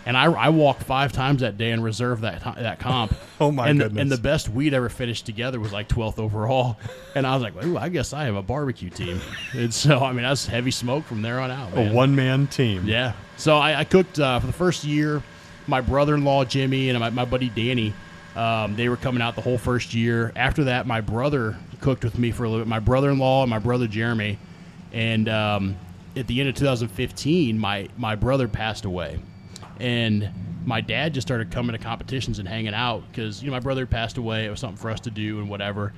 And 0.04 0.16
I, 0.16 0.24
I 0.24 0.48
walked 0.48 0.82
five 0.82 1.12
times 1.12 1.42
that 1.42 1.58
day 1.58 1.70
and 1.70 1.84
reserved 1.84 2.22
that 2.22 2.42
that 2.56 2.80
comp. 2.80 3.14
Oh, 3.40 3.52
my 3.52 3.68
and 3.68 3.78
goodness. 3.78 4.02
and 4.02 4.10
the 4.10 4.18
best 4.18 4.48
we'd 4.48 4.74
ever 4.74 4.88
finished 4.88 5.24
together 5.24 5.60
was 5.60 5.72
like 5.72 5.86
12th 5.88 6.18
overall. 6.18 6.76
And 7.14 7.24
I 7.24 7.34
was 7.34 7.42
like, 7.44 7.64
Ooh, 7.64 7.76
I 7.78 7.88
guess 7.88 8.12
I 8.12 8.24
have 8.24 8.34
a 8.34 8.42
barbecue 8.42 8.90
team. 8.90 9.20
and 9.52 9.72
so 9.72 10.00
I 10.00 10.10
mean, 10.12 10.22
that's 10.24 10.44
heavy 10.44 10.72
smoke 10.72 11.04
from 11.04 11.22
there 11.22 11.38
on 11.38 11.52
out. 11.52 11.70
A 11.76 11.92
one 11.92 12.16
man 12.16 12.48
team. 12.48 12.84
Yeah. 12.84 13.12
So 13.36 13.56
I, 13.58 13.78
I 13.80 13.84
cooked 13.84 14.18
uh, 14.18 14.40
for 14.40 14.46
the 14.48 14.52
first 14.52 14.82
year. 14.82 15.22
My 15.68 15.80
brother-in-law 15.80 16.46
Jimmy 16.46 16.88
and 16.88 16.98
my, 16.98 17.10
my 17.10 17.24
buddy 17.26 17.48
Danny, 17.50 17.92
um, 18.38 18.76
they 18.76 18.88
were 18.88 18.96
coming 18.96 19.20
out 19.20 19.34
the 19.34 19.42
whole 19.42 19.58
first 19.58 19.94
year. 19.94 20.32
After 20.36 20.64
that, 20.64 20.86
my 20.86 21.00
brother 21.00 21.56
cooked 21.80 22.04
with 22.04 22.16
me 22.18 22.30
for 22.30 22.44
a 22.44 22.48
little 22.48 22.64
bit. 22.64 22.68
My 22.68 22.78
brother-in-law 22.78 23.42
and 23.42 23.50
my 23.50 23.58
brother 23.58 23.88
Jeremy, 23.88 24.38
and 24.92 25.28
um, 25.28 25.76
at 26.16 26.28
the 26.28 26.38
end 26.38 26.48
of 26.48 26.54
2015, 26.54 27.58
my 27.58 27.88
my 27.98 28.14
brother 28.14 28.46
passed 28.46 28.84
away, 28.84 29.18
and 29.80 30.30
my 30.64 30.80
dad 30.80 31.14
just 31.14 31.26
started 31.26 31.50
coming 31.50 31.72
to 31.72 31.82
competitions 31.82 32.38
and 32.38 32.48
hanging 32.48 32.74
out 32.74 33.02
because 33.10 33.42
you 33.42 33.48
know 33.48 33.56
my 33.56 33.60
brother 33.60 33.86
passed 33.86 34.18
away. 34.18 34.46
It 34.46 34.50
was 34.50 34.60
something 34.60 34.78
for 34.78 34.90
us 34.90 35.00
to 35.00 35.10
do 35.10 35.40
and 35.40 35.50
whatever. 35.50 35.92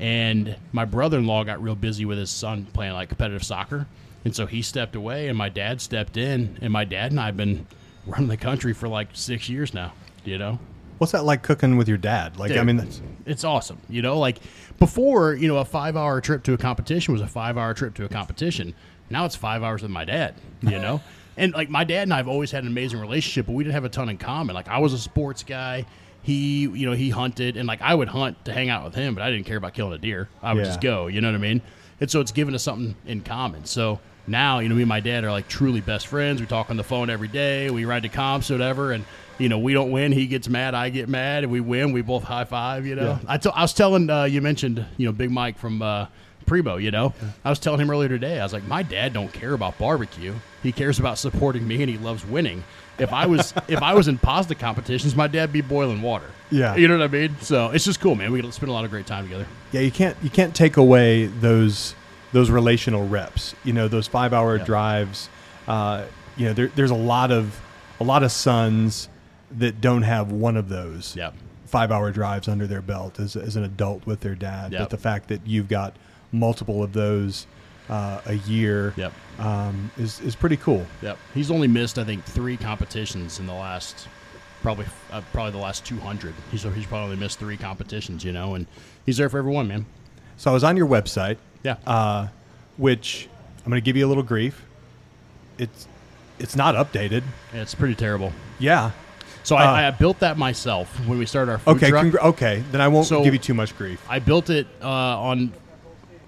And 0.00 0.56
my 0.72 0.84
brother-in-law 0.84 1.44
got 1.44 1.62
real 1.62 1.76
busy 1.76 2.04
with 2.04 2.18
his 2.18 2.30
son 2.30 2.66
playing 2.72 2.94
like 2.94 3.08
competitive 3.08 3.44
soccer, 3.44 3.86
and 4.24 4.34
so 4.34 4.46
he 4.46 4.62
stepped 4.62 4.96
away, 4.96 5.28
and 5.28 5.38
my 5.38 5.48
dad 5.48 5.80
stepped 5.80 6.16
in, 6.16 6.58
and 6.60 6.72
my 6.72 6.84
dad 6.84 7.12
and 7.12 7.20
I 7.20 7.26
have 7.26 7.36
been 7.36 7.68
running 8.04 8.26
the 8.26 8.36
country 8.36 8.72
for 8.72 8.88
like 8.88 9.10
six 9.12 9.48
years 9.48 9.72
now. 9.72 9.92
You 10.24 10.38
know, 10.38 10.58
What's 10.98 11.12
that 11.12 11.24
like 11.24 11.42
cooking 11.42 11.76
with 11.76 11.88
your 11.88 11.98
dad? 11.98 12.36
Like, 12.38 12.52
I 12.52 12.62
mean, 12.62 12.76
that's, 12.76 13.00
it's 13.26 13.44
awesome. 13.44 13.78
You 13.88 14.02
know, 14.02 14.18
like 14.18 14.38
before, 14.78 15.34
you 15.34 15.48
know, 15.48 15.58
a 15.58 15.64
five 15.64 15.96
hour 15.96 16.20
trip 16.20 16.42
to 16.44 16.52
a 16.52 16.58
competition 16.58 17.12
was 17.12 17.20
a 17.22 17.26
five 17.26 17.56
hour 17.58 17.74
trip 17.74 17.94
to 17.94 18.04
a 18.04 18.08
competition. 18.08 18.74
Now 19.10 19.24
it's 19.24 19.36
five 19.36 19.62
hours 19.62 19.82
with 19.82 19.90
my 19.90 20.04
dad, 20.04 20.34
you 20.62 20.78
know? 20.78 21.00
and 21.36 21.52
like 21.52 21.68
my 21.68 21.84
dad 21.84 22.04
and 22.04 22.14
I 22.14 22.18
have 22.18 22.28
always 22.28 22.50
had 22.50 22.62
an 22.64 22.70
amazing 22.70 23.00
relationship, 23.00 23.46
but 23.46 23.52
we 23.52 23.64
didn't 23.64 23.74
have 23.74 23.84
a 23.84 23.88
ton 23.88 24.08
in 24.08 24.18
common. 24.18 24.54
Like 24.54 24.68
I 24.68 24.78
was 24.78 24.92
a 24.92 24.98
sports 24.98 25.42
guy. 25.42 25.84
He, 26.22 26.60
you 26.62 26.86
know, 26.86 26.92
he 26.92 27.10
hunted 27.10 27.56
and 27.56 27.66
like 27.68 27.82
I 27.82 27.94
would 27.94 28.08
hunt 28.08 28.44
to 28.46 28.52
hang 28.52 28.70
out 28.70 28.84
with 28.84 28.94
him, 28.94 29.14
but 29.14 29.22
I 29.22 29.30
didn't 29.30 29.44
care 29.46 29.58
about 29.58 29.74
killing 29.74 29.92
a 29.92 29.98
deer. 29.98 30.28
I 30.42 30.54
would 30.54 30.60
Yeah. 30.60 30.66
just 30.66 30.80
go, 30.80 31.06
you 31.08 31.20
know 31.20 31.28
what 31.28 31.34
I 31.34 31.40
mean? 31.40 31.60
And 32.00 32.10
so 32.10 32.20
it's 32.20 32.32
given 32.32 32.54
us 32.54 32.62
something 32.62 32.94
in 33.06 33.20
common. 33.20 33.64
So 33.66 34.00
now, 34.26 34.60
you 34.60 34.68
know, 34.68 34.74
me 34.74 34.82
and 34.82 34.88
my 34.88 35.00
dad 35.00 35.24
are 35.24 35.30
like 35.30 35.48
truly 35.48 35.80
best 35.80 36.06
friends. 36.06 36.40
We 36.40 36.46
talk 36.46 36.70
on 36.70 36.76
the 36.76 36.84
phone 36.84 37.10
every 37.10 37.28
day. 37.28 37.70
We 37.70 37.84
ride 37.84 38.04
to 38.04 38.08
comps 38.08 38.50
or 38.50 38.54
whatever. 38.54 38.92
And, 38.92 39.04
you 39.38 39.48
know, 39.48 39.58
we 39.58 39.72
don't 39.74 39.90
win. 39.90 40.12
He 40.12 40.26
gets 40.26 40.48
mad. 40.48 40.74
I 40.74 40.88
get 40.90 41.08
mad. 41.08 41.44
And 41.44 41.52
we 41.52 41.60
win. 41.60 41.92
We 41.92 42.02
both 42.02 42.24
high 42.24 42.44
five, 42.44 42.86
you 42.86 42.94
know. 42.94 43.18
Yeah. 43.22 43.28
I, 43.28 43.36
t- 43.38 43.50
I 43.54 43.62
was 43.62 43.74
telling, 43.74 44.08
uh, 44.08 44.24
you 44.24 44.40
mentioned, 44.40 44.84
you 44.96 45.06
know, 45.06 45.12
Big 45.12 45.30
Mike 45.30 45.58
from 45.58 45.82
uh, 45.82 46.06
Primo, 46.46 46.76
you 46.76 46.90
know. 46.90 47.12
I 47.44 47.50
was 47.50 47.58
telling 47.58 47.80
him 47.80 47.90
earlier 47.90 48.08
today, 48.08 48.40
I 48.40 48.42
was 48.44 48.52
like, 48.52 48.66
my 48.66 48.82
dad 48.82 49.12
don't 49.12 49.32
care 49.32 49.52
about 49.54 49.76
barbecue. 49.78 50.34
He 50.62 50.72
cares 50.72 50.98
about 50.98 51.18
supporting 51.18 51.66
me 51.66 51.82
and 51.82 51.90
he 51.90 51.98
loves 51.98 52.24
winning. 52.26 52.64
If 52.98 53.12
I 53.12 53.26
was 53.26 53.52
if 53.68 53.82
I 53.82 53.92
was 53.94 54.08
in 54.08 54.18
pasta 54.18 54.54
competitions, 54.54 55.16
my 55.16 55.26
dad'd 55.26 55.52
be 55.52 55.60
boiling 55.60 56.00
water. 56.00 56.30
Yeah. 56.50 56.76
You 56.76 56.86
know 56.86 56.96
what 56.98 57.04
I 57.04 57.08
mean? 57.08 57.36
So 57.40 57.70
it's 57.70 57.84
just 57.84 58.00
cool, 58.00 58.14
man. 58.14 58.30
We 58.30 58.40
spend 58.52 58.70
a 58.70 58.72
lot 58.72 58.84
of 58.84 58.90
great 58.90 59.06
time 59.06 59.24
together. 59.24 59.46
yeah, 59.72 59.80
you 59.80 59.90
can't 59.90 60.16
you 60.22 60.30
can't 60.30 60.54
take 60.54 60.76
away 60.76 61.26
those 61.26 61.94
those 62.34 62.50
relational 62.50 63.06
reps. 63.06 63.54
You 63.64 63.72
know, 63.72 63.86
those 63.88 64.06
five 64.08 64.32
hour 64.34 64.56
Yeah. 64.58 64.64
drives. 64.64 65.28
Uh, 65.68 66.04
you 66.36 66.46
know, 66.46 66.52
there, 66.52 66.66
there's 66.74 66.90
a 66.90 66.94
lot 66.96 67.30
of 67.30 67.58
a 68.00 68.04
lot 68.04 68.22
of 68.24 68.32
sons 68.32 69.08
that 69.52 69.80
don't 69.80 70.02
have 70.02 70.32
one 70.32 70.56
of 70.56 70.68
those. 70.68 71.14
Yep. 71.16 71.34
five 71.66 71.90
hour 71.90 72.10
drives 72.12 72.46
under 72.48 72.66
their 72.68 72.82
belt 72.82 73.18
as, 73.18 73.34
as 73.36 73.56
an 73.56 73.64
adult 73.64 74.04
with 74.06 74.20
their 74.20 74.34
dad. 74.34 74.70
Yep. 74.72 74.80
But 74.80 74.90
the 74.90 74.96
fact 74.98 75.28
that 75.28 75.44
you've 75.46 75.68
got 75.68 75.94
multiple 76.32 76.82
of 76.84 76.92
those 76.92 77.46
uh, 77.88 78.20
a 78.26 78.34
year 78.34 78.94
Yep. 78.96 79.12
um, 79.40 79.90
is, 79.98 80.20
is 80.20 80.34
pretty 80.36 80.56
cool. 80.56 80.86
Yep. 81.02 81.18
He's 81.34 81.50
only 81.50 81.66
missed, 81.68 81.98
I 81.98 82.04
think, 82.04 82.24
three 82.24 82.56
competitions 82.56 83.40
in 83.40 83.46
the 83.46 83.52
last, 83.54 84.06
probably, 84.62 84.86
uh, 85.12 85.20
probably 85.32 85.50
the 85.52 85.58
last 85.58 85.84
200. 85.84 86.32
He's, 86.52 86.62
he's 86.62 86.86
probably 86.86 87.16
missed 87.16 87.38
three 87.40 87.56
competitions, 87.56 88.22
you 88.24 88.30
know, 88.32 88.54
and 88.54 88.66
he's 89.04 89.16
there 89.16 89.28
for 89.28 89.38
everyone, 89.38 89.66
man. 89.68 89.84
So 90.36 90.50
I 90.50 90.54
was 90.54 90.62
on 90.64 90.76
your 90.76 90.86
website, 90.86 91.38
Yeah. 91.64 91.76
uh, 91.86 92.28
which 92.76 93.28
I'm 93.64 93.70
going 93.70 93.80
to 93.80 93.84
give 93.84 93.96
you 93.96 94.06
a 94.06 94.08
little 94.08 94.22
grief. 94.22 94.62
It's 95.58 95.88
it's 96.38 96.54
not 96.56 96.74
updated. 96.74 97.22
it's 97.52 97.74
pretty 97.74 97.94
terrible. 97.94 98.32
Yeah. 98.58 98.90
So 99.44 99.56
Uh, 99.56 99.60
I, 99.60 99.86
I 99.88 99.90
built 99.90 100.18
that 100.20 100.36
myself 100.38 100.88
when 101.06 101.18
we 101.18 101.26
started 101.26 101.52
our 101.52 101.58
food 101.58 101.76
Okay. 101.76 101.90
truck. 101.90 102.06
Congr- 102.06 102.24
okay. 102.30 102.62
Then 102.72 102.80
I 102.80 102.88
won't 102.88 103.06
So- 103.06 103.22
give 103.24 103.32
you 103.34 103.38
too 103.38 103.54
much 103.54 103.76
grief. 103.76 104.04
I 104.08 104.18
built 104.18 104.50
it 104.50 104.66
uh, 104.82 104.88
on 104.88 105.52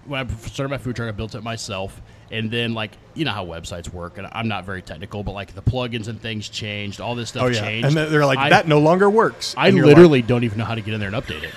when 0.06 0.20
I 0.20 0.46
started 0.46 0.68
my 0.70 0.78
food 0.78 0.96
truck. 0.96 1.08
I 1.08 1.12
built 1.12 1.34
it 1.34 1.42
myself, 1.42 2.00
and 2.30 2.50
then 2.50 2.72
like 2.74 2.92
you 3.14 3.24
know 3.24 3.32
how 3.32 3.44
websites 3.44 3.92
work, 3.92 4.18
and 4.18 4.28
I'm 4.30 4.46
not 4.48 4.64
very 4.64 4.82
technical, 4.82 5.22
but 5.24 5.32
like 5.32 5.54
the 5.54 5.62
plugins 5.62 6.06
and 6.08 6.20
things 6.20 6.48
changed. 6.48 7.00
All 7.00 7.14
this 7.16 7.30
stuff 7.30 7.42
Oh 7.42 7.46
yeah. 7.48 7.60
changed, 7.60 7.88
And 7.88 7.96
they're 7.96 8.26
like 8.26 8.38
I- 8.38 8.50
that 8.50 8.68
no 8.68 8.78
longer 8.78 9.10
works. 9.10 9.54
I 9.58 9.70
literally 9.70 10.22
don't 10.22 10.44
even 10.44 10.58
know 10.58 10.64
how 10.64 10.74
to 10.76 10.80
get 10.82 10.94
in 10.94 11.00
there 11.00 11.12
and 11.12 11.16
update 11.16 11.42
it. 11.42 11.54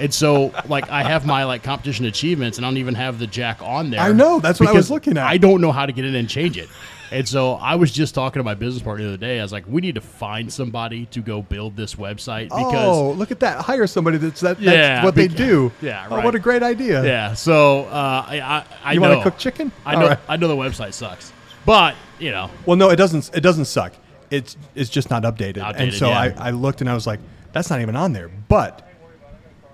And 0.00 0.14
so, 0.14 0.52
like, 0.68 0.88
I 0.90 1.02
have 1.02 1.26
my 1.26 1.44
like 1.44 1.62
competition 1.62 2.04
achievements, 2.06 2.56
and 2.58 2.64
I 2.64 2.70
don't 2.70 2.76
even 2.78 2.94
have 2.94 3.18
the 3.18 3.26
jack 3.26 3.60
on 3.62 3.90
there. 3.90 4.00
I 4.00 4.12
know, 4.12 4.38
that's 4.40 4.60
what 4.60 4.68
I 4.68 4.72
was 4.72 4.90
looking 4.90 5.18
at. 5.18 5.26
I 5.26 5.38
don't 5.38 5.60
know 5.60 5.72
how 5.72 5.86
to 5.86 5.92
get 5.92 6.04
in 6.04 6.14
and 6.14 6.28
change 6.28 6.56
it. 6.56 6.68
And 7.10 7.26
so, 7.26 7.54
I 7.54 7.74
was 7.76 7.90
just 7.90 8.14
talking 8.14 8.38
to 8.38 8.44
my 8.44 8.54
business 8.54 8.82
partner 8.82 9.04
the 9.04 9.10
other 9.14 9.16
day. 9.16 9.40
I 9.40 9.42
was 9.42 9.50
like, 9.50 9.64
"We 9.66 9.80
need 9.80 9.94
to 9.94 10.00
find 10.02 10.52
somebody 10.52 11.06
to 11.06 11.20
go 11.20 11.40
build 11.42 11.74
this 11.74 11.94
website 11.94 12.44
because 12.50 12.96
oh, 12.96 13.12
look 13.12 13.30
at 13.30 13.40
that! 13.40 13.58
Hire 13.62 13.86
somebody 13.86 14.18
that's 14.18 14.40
that. 14.42 14.58
That's 14.60 14.76
Yeah, 14.76 15.02
what 15.04 15.14
they 15.14 15.26
do. 15.26 15.72
yeah, 15.80 16.06
Oh, 16.10 16.20
what 16.20 16.34
a 16.34 16.38
great 16.38 16.62
idea. 16.62 17.02
Yeah. 17.02 17.32
So 17.34 17.84
uh, 17.86 18.24
I, 18.28 18.40
I, 18.40 18.64
I 18.84 18.92
You 18.92 19.00
want 19.00 19.18
to 19.18 19.22
cook 19.22 19.38
chicken? 19.38 19.72
I 19.86 19.94
know. 19.96 20.08
right. 20.08 20.18
I 20.28 20.36
know 20.36 20.48
the 20.48 20.56
website 20.56 20.92
sucks, 20.92 21.32
but 21.64 21.94
you 22.18 22.30
know, 22.30 22.50
Well, 22.66 22.76
no, 22.76 22.90
it 22.90 22.96
doesn't. 22.96 23.30
It 23.34 23.40
doesn't 23.40 23.64
suck. 23.64 23.94
it's 24.30 24.56
it's 24.74 24.90
just 24.90 25.08
not 25.10 25.22
updated. 25.22 25.62
and 25.76 25.92
so 25.94 26.08
yeah. 26.10 26.18
I, 26.38 26.48
I 26.48 26.50
looked 26.50 26.82
and 26.82 26.90
I 26.90 26.94
was 26.94 27.06
like, 27.06 27.20
that's 27.52 27.70
not 27.70 27.80
even 27.80 27.96
on 27.96 28.12
there. 28.12 28.28
But 28.28 28.86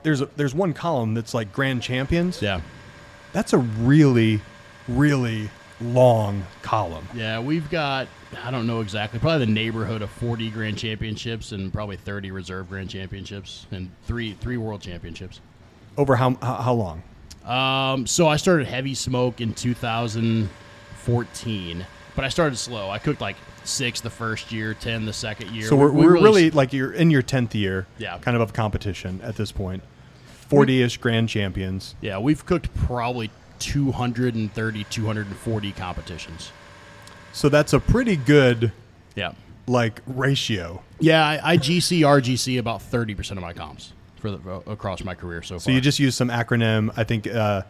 there's 0.05 0.21
a, 0.21 0.27
there's 0.37 0.55
one 0.55 0.73
column 0.73 1.15
that's 1.15 1.35
like 1.35 1.53
grand 1.53 1.83
champions. 1.83 2.41
Yeah. 2.41 2.61
That's 3.33 3.53
a 3.53 3.59
really, 3.59 4.41
really 4.87 5.51
long 5.81 6.45
column. 6.63 7.09
Yeah, 7.15 7.41
we've 7.41 7.69
got 7.69 8.07
I 8.45 8.51
don't 8.53 8.67
know 8.67 8.81
exactly, 8.81 9.19
probably 9.19 9.47
the 9.47 9.53
neighborhood 9.53 10.03
of 10.03 10.11
40 10.11 10.51
grand 10.51 10.79
championships 10.79 11.51
and 11.53 11.73
probably 11.73 11.97
30 11.97 12.31
reserve 12.31 12.69
grand 12.69 12.91
championships 12.91 13.67
and 13.73 13.91
three 14.05 14.35
three 14.35 14.57
world 14.57 14.81
championships. 14.81 15.41
Over 15.97 16.17
how 16.17 16.35
how, 16.43 16.75
long? 16.75 17.03
Um, 17.45 18.07
so 18.07 18.27
I 18.29 18.37
started 18.37 18.67
heavy 18.67 18.95
smoke 18.95 19.41
in 19.41 19.55
2014, 19.55 21.87
but 22.17 22.25
I 22.25 22.29
started 22.29 22.57
slow. 22.57 22.91
I 22.91 22.99
cooked 22.99 23.21
like 23.21 23.37
six 23.65 24.01
the 24.01 24.11
first 24.11 24.53
year, 24.53 24.75
10 24.75 25.07
the 25.07 25.13
second 25.13 25.51
year. 25.51 25.67
So 25.69 25.77
we're, 25.77 25.91
We 25.91 26.05
we're 26.07 26.13
really 26.13 26.25
really 26.25 26.51
like 26.51 26.73
you're 26.73 26.93
in 26.93 27.11
your 27.11 27.23
tenth 27.23 27.55
year, 27.55 27.87
Yeah. 27.99 28.19
kind 28.19 28.37
of 28.37 28.41
of 28.43 28.53
competition 28.53 29.21
at 29.23 29.37
this 29.37 29.53
point. 29.53 29.83
Forty-ish 30.55 30.99
grand 30.99 31.29
champions. 31.29 31.95
Yeah, 32.01 32.19
we've 32.19 32.45
cooked 32.47 32.73
probably 32.75 33.31
230, 33.59 34.85
240 34.85 35.73
competitions. 35.73 36.51
So 37.33 37.49
that's 37.49 37.73
a 37.73 37.81
pretty 37.81 38.17
good 38.17 38.73
Yeah. 39.17 39.33
like 39.67 40.01
ratio. 40.07 40.83
Yeah, 41.01 41.25
I, 41.27 41.53
I 41.53 41.57
GC, 41.59 42.01
RGC 42.01 42.59
about 42.59 42.81
30% 42.81 43.33
of 43.33 43.39
my 43.41 43.53
comps 43.53 43.93
for 44.17 44.31
the, 44.31 44.39
across 44.71 45.03
my 45.05 45.15
career 45.15 45.43
so 45.43 45.55
far. 45.57 45.61
So 45.61 45.71
you 45.71 45.81
just 45.81 45.99
use 45.99 46.15
some 46.15 46.29
acronym. 46.29 46.93
I 46.97 47.05
think 47.05 47.27
uh, 47.27 47.63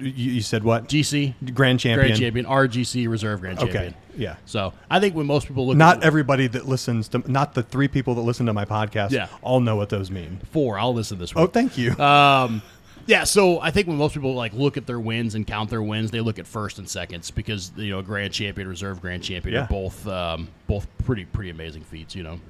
you, 0.00 0.32
you 0.32 0.40
said 0.42 0.62
what? 0.64 0.88
GC, 0.88 1.54
Grand 1.54 1.80
champion. 1.80 2.06
Grand 2.08 2.20
Champion, 2.20 2.46
RGC, 2.46 3.08
Reserve 3.08 3.40
Grand 3.40 3.58
Okay. 3.58 3.72
Champion. 3.72 3.94
Yeah. 4.16 4.36
So 4.46 4.72
I 4.90 4.98
think 5.00 5.14
when 5.14 5.26
most 5.26 5.46
people 5.46 5.66
look 5.66 5.76
Not 5.76 5.98
at 5.98 6.02
everybody 6.04 6.46
that 6.48 6.66
listens 6.66 7.08
to, 7.08 7.22
not 7.30 7.54
the 7.54 7.62
three 7.62 7.88
people 7.88 8.14
that 8.16 8.20
listen 8.22 8.46
to 8.46 8.52
my 8.52 8.64
podcast, 8.64 9.10
Yeah. 9.10 9.28
all 9.42 9.60
know 9.60 9.76
what 9.76 9.88
those 9.90 10.10
mean. 10.10 10.40
four, 10.52 10.78
I'll 10.78 10.94
listen 10.94 11.18
this 11.18 11.34
week. 11.34 11.44
Oh, 11.44 11.46
thank 11.46 11.78
you. 11.78 11.92
Um, 11.98 12.62
yeah, 13.06 13.24
so 13.24 13.60
I 13.60 13.70
think 13.70 13.86
when 13.88 13.96
most 13.96 14.12
people 14.14 14.34
like 14.34 14.52
look 14.52 14.76
at 14.76 14.86
their 14.86 15.00
wins 15.00 15.34
and 15.34 15.46
count 15.46 15.70
their 15.70 15.82
wins, 15.82 16.10
they 16.10 16.20
look 16.20 16.38
at 16.38 16.46
first 16.46 16.78
and 16.78 16.88
seconds 16.88 17.30
because 17.30 17.72
you 17.76 17.90
know 17.90 18.02
Grand 18.02 18.32
Champion, 18.34 18.68
Reserve 18.68 19.00
Grand 19.00 19.22
Champion 19.22 19.54
Yeah. 19.54 19.64
are 19.64 19.68
both 19.68 20.06
um, 20.06 20.48
both 20.66 20.86
pretty 21.04 21.24
pretty 21.24 21.50
amazing 21.50 21.82
feats. 21.84 22.14
You 22.14 22.22
know, 22.24 22.40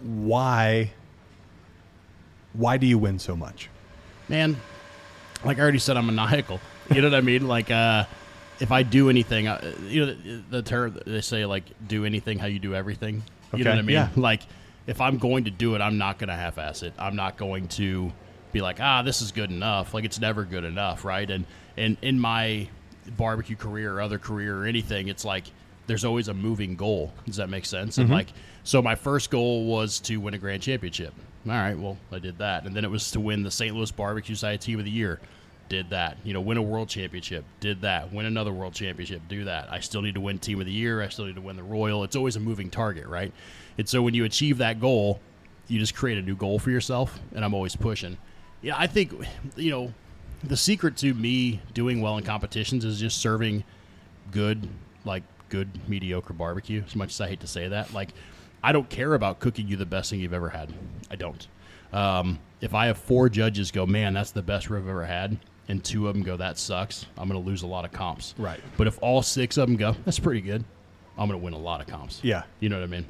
why? 0.00 0.90
Why 2.52 2.76
do 2.76 2.86
you 2.86 2.98
win 2.98 3.18
so 3.18 3.36
much? 3.36 3.68
man, 4.28 4.56
like 5.44 5.58
I 5.58 5.60
already 5.62 5.78
said, 5.78 5.96
I'm 5.96 6.06
maniacal. 6.06 6.60
You 6.92 7.02
know 7.02 7.08
what 7.08 7.16
I 7.16 7.20
mean? 7.20 7.46
Like, 7.48 7.70
uh, 7.70 8.04
if 8.58 8.72
I 8.72 8.82
do 8.82 9.08
anything, 9.08 9.48
uh, 9.48 9.74
you 9.86 10.06
know, 10.06 10.14
the, 10.14 10.42
the 10.50 10.62
term 10.62 10.98
they 11.06 11.20
say 11.20 11.46
like 11.46 11.64
do 11.86 12.04
anything 12.04 12.38
how 12.38 12.46
you 12.46 12.58
do 12.58 12.74
everything. 12.74 13.22
You 13.54 13.64
know 13.64 13.70
what 13.70 13.78
I 13.78 13.82
mean? 13.82 13.94
yeah. 13.94 14.08
Like, 14.16 14.42
if 14.86 15.00
I'm 15.00 15.18
going 15.18 15.44
to 15.44 15.50
do 15.50 15.74
it, 15.74 15.80
I'm 15.80 15.98
not 15.98 16.18
going 16.18 16.28
to 16.28 16.34
half-ass 16.34 16.82
it. 16.82 16.92
I'm 16.98 17.16
not 17.16 17.36
going 17.36 17.68
to 17.68 18.12
be 18.52 18.60
like, 18.60 18.80
ah, 18.80 19.02
this 19.02 19.22
is 19.22 19.32
good 19.32 19.50
enough. 19.50 19.94
Like, 19.94 20.04
it's 20.04 20.20
never 20.20 20.44
good 20.44 20.64
enough, 20.64 21.04
right? 21.04 21.28
And 21.28 21.46
and 21.76 21.96
in 22.02 22.18
my 22.18 22.68
barbecue 23.16 23.56
career 23.56 23.94
or 23.94 24.00
other 24.00 24.18
career 24.18 24.56
or 24.62 24.66
anything, 24.66 25.08
it's 25.08 25.24
like 25.24 25.44
there's 25.86 26.04
always 26.04 26.28
a 26.28 26.34
moving 26.34 26.76
goal. 26.76 27.12
Does 27.26 27.36
that 27.36 27.48
make 27.48 27.64
sense? 27.64 27.94
Mm-hmm. 27.94 28.02
And 28.02 28.10
like, 28.10 28.28
so 28.62 28.82
my 28.82 28.94
first 28.94 29.30
goal 29.30 29.64
was 29.64 30.00
to 30.00 30.18
win 30.18 30.34
a 30.34 30.38
grand 30.38 30.62
championship. 30.62 31.14
All 31.46 31.54
right, 31.54 31.78
well, 31.78 31.96
I 32.12 32.18
did 32.18 32.38
that, 32.38 32.64
and 32.64 32.76
then 32.76 32.84
it 32.84 32.90
was 32.90 33.10
to 33.12 33.20
win 33.20 33.42
the 33.42 33.50
St. 33.50 33.74
Louis 33.74 33.90
Barbecue 33.90 34.34
Society 34.34 34.58
Team 34.58 34.78
of 34.78 34.84
the 34.84 34.90
Year. 34.90 35.20
Did 35.70 35.90
that, 35.90 36.18
you 36.24 36.34
know, 36.34 36.40
win 36.40 36.58
a 36.58 36.62
world 36.62 36.88
championship. 36.88 37.44
Did 37.60 37.80
that, 37.82 38.12
win 38.12 38.26
another 38.26 38.52
world 38.52 38.74
championship. 38.74 39.22
Do 39.28 39.44
that. 39.44 39.72
I 39.72 39.80
still 39.80 40.02
need 40.02 40.14
to 40.14 40.20
win 40.20 40.38
Team 40.38 40.60
of 40.60 40.66
the 40.66 40.72
Year. 40.72 41.00
I 41.00 41.08
still 41.08 41.24
need 41.24 41.36
to 41.36 41.40
win 41.40 41.56
the 41.56 41.62
Royal. 41.62 42.04
It's 42.04 42.16
always 42.16 42.36
a 42.36 42.40
moving 42.40 42.70
target, 42.70 43.06
right? 43.06 43.32
And 43.78 43.88
so 43.88 44.02
when 44.02 44.12
you 44.12 44.24
achieve 44.24 44.58
that 44.58 44.80
goal, 44.80 45.20
you 45.68 45.78
just 45.78 45.94
create 45.94 46.18
a 46.18 46.22
new 46.22 46.34
goal 46.34 46.58
for 46.58 46.70
yourself. 46.70 47.18
And 47.34 47.44
I'm 47.44 47.54
always 47.54 47.76
pushing. 47.76 48.18
Yeah, 48.62 48.74
I 48.76 48.88
think, 48.88 49.14
you 49.56 49.70
know, 49.70 49.94
the 50.42 50.56
secret 50.56 50.96
to 50.98 51.14
me 51.14 51.60
doing 51.72 52.00
well 52.00 52.18
in 52.18 52.24
competitions 52.24 52.84
is 52.84 52.98
just 52.98 53.18
serving 53.18 53.64
good, 54.32 54.68
like 55.04 55.22
good 55.48 55.68
mediocre 55.88 56.32
barbecue. 56.32 56.82
As 56.84 56.96
much 56.96 57.10
as 57.10 57.20
I 57.20 57.28
hate 57.28 57.40
to 57.40 57.46
say 57.46 57.68
that, 57.68 57.94
like 57.94 58.10
I 58.62 58.72
don't 58.72 58.88
care 58.88 59.14
about 59.14 59.40
cooking 59.40 59.68
you 59.68 59.76
the 59.76 59.86
best 59.86 60.10
thing 60.10 60.20
you've 60.20 60.34
ever 60.34 60.50
had. 60.50 60.72
I 61.10 61.16
don't. 61.16 61.46
Um, 61.92 62.38
if 62.60 62.74
I 62.74 62.86
have 62.86 62.98
four 62.98 63.28
judges 63.28 63.70
go, 63.70 63.86
man, 63.86 64.14
that's 64.14 64.30
the 64.30 64.42
best 64.42 64.70
rib 64.70 64.84
I've 64.84 64.88
ever 64.90 65.04
had, 65.04 65.38
and 65.68 65.82
two 65.82 66.08
of 66.08 66.14
them 66.14 66.22
go, 66.22 66.36
that 66.36 66.58
sucks, 66.58 67.06
I'm 67.18 67.28
going 67.28 67.42
to 67.42 67.46
lose 67.46 67.62
a 67.62 67.66
lot 67.66 67.84
of 67.84 67.92
comps. 67.92 68.34
Right. 68.38 68.60
But 68.76 68.86
if 68.86 68.98
all 69.02 69.22
six 69.22 69.56
of 69.56 69.68
them 69.68 69.76
go, 69.76 69.96
that's 70.04 70.18
pretty 70.18 70.40
good, 70.40 70.64
I'm 71.18 71.28
going 71.28 71.40
to 71.40 71.44
win 71.44 71.54
a 71.54 71.58
lot 71.58 71.80
of 71.80 71.86
comps. 71.86 72.20
Yeah. 72.22 72.44
You 72.60 72.68
know 72.68 72.78
what 72.78 72.84
I 72.84 72.88
mean? 72.88 73.06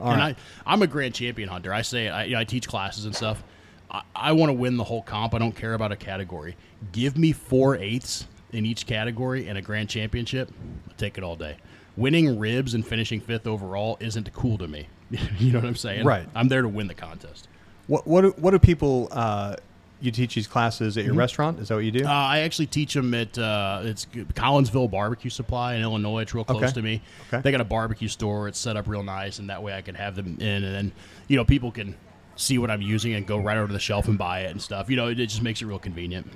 All 0.00 0.10
and 0.10 0.20
right. 0.20 0.36
I, 0.66 0.72
I'm 0.72 0.82
a 0.82 0.86
grand 0.86 1.14
champion 1.14 1.48
hunter. 1.48 1.72
I 1.72 1.82
say. 1.82 2.08
I, 2.08 2.24
you 2.24 2.34
know, 2.34 2.40
I 2.40 2.44
teach 2.44 2.68
classes 2.68 3.06
and 3.06 3.16
stuff. 3.16 3.42
I, 3.90 4.02
I 4.14 4.32
want 4.32 4.50
to 4.50 4.52
win 4.52 4.76
the 4.76 4.84
whole 4.84 5.00
comp. 5.00 5.34
I 5.34 5.38
don't 5.38 5.56
care 5.56 5.72
about 5.72 5.90
a 5.90 5.96
category. 5.96 6.56
Give 6.92 7.16
me 7.16 7.32
four 7.32 7.76
eighths 7.76 8.26
in 8.52 8.66
each 8.66 8.86
category 8.86 9.48
and 9.48 9.56
a 9.56 9.62
grand 9.62 9.88
championship. 9.88 10.52
I'll 10.88 10.96
take 10.96 11.16
it 11.16 11.24
all 11.24 11.34
day. 11.36 11.56
Winning 11.96 12.38
ribs 12.38 12.74
and 12.74 12.86
finishing 12.86 13.20
fifth 13.20 13.46
overall 13.46 13.96
isn't 14.00 14.32
cool 14.34 14.58
to 14.58 14.68
me. 14.68 14.86
you 15.38 15.52
know 15.52 15.60
what 15.60 15.68
I'm 15.68 15.76
saying? 15.76 16.04
Right. 16.04 16.28
I'm 16.34 16.48
there 16.48 16.62
to 16.62 16.68
win 16.68 16.88
the 16.88 16.94
contest. 16.94 17.48
What 17.86 18.06
what 18.06 18.20
do, 18.22 18.34
what 18.38 18.50
do 18.50 18.58
people? 18.58 19.08
Uh, 19.10 19.56
you 19.98 20.10
teach 20.10 20.34
these 20.34 20.46
classes 20.46 20.98
at 20.98 21.06
your 21.06 21.14
restaurant? 21.14 21.58
Is 21.58 21.68
that 21.68 21.74
what 21.76 21.84
you 21.84 21.90
do? 21.90 22.04
Uh, 22.04 22.10
I 22.10 22.40
actually 22.40 22.66
teach 22.66 22.92
them 22.92 23.14
at 23.14 23.38
uh, 23.38 23.80
it's 23.84 24.04
Collinsville 24.34 24.90
Barbecue 24.90 25.30
Supply 25.30 25.76
in 25.76 25.80
Illinois. 25.82 26.20
It's 26.20 26.34
real 26.34 26.44
close 26.44 26.64
Okay. 26.64 26.72
to 26.72 26.82
me. 26.82 27.00
Okay. 27.32 27.40
They 27.40 27.50
got 27.50 27.62
a 27.62 27.64
barbecue 27.64 28.08
store. 28.08 28.46
It's 28.46 28.58
set 28.58 28.76
up 28.76 28.88
real 28.88 29.02
nice, 29.02 29.38
and 29.38 29.48
that 29.48 29.62
way 29.62 29.72
I 29.74 29.80
can 29.80 29.94
have 29.94 30.14
them 30.14 30.36
in, 30.38 30.64
and 30.64 30.74
then 30.74 30.92
you 31.28 31.36
know 31.38 31.46
people 31.46 31.70
can 31.72 31.94
see 32.34 32.58
what 32.58 32.70
I'm 32.70 32.82
using 32.82 33.14
and 33.14 33.26
go 33.26 33.38
right 33.38 33.56
over 33.56 33.68
to 33.68 33.72
the 33.72 33.78
shelf 33.78 34.06
and 34.08 34.18
buy 34.18 34.40
it 34.40 34.50
and 34.50 34.60
stuff. 34.60 34.90
You 34.90 34.96
know, 34.96 35.06
it, 35.08 35.18
it 35.18 35.26
just 35.28 35.40
makes 35.42 35.62
it 35.62 35.66
real 35.66 35.78
convenient. 35.78 36.26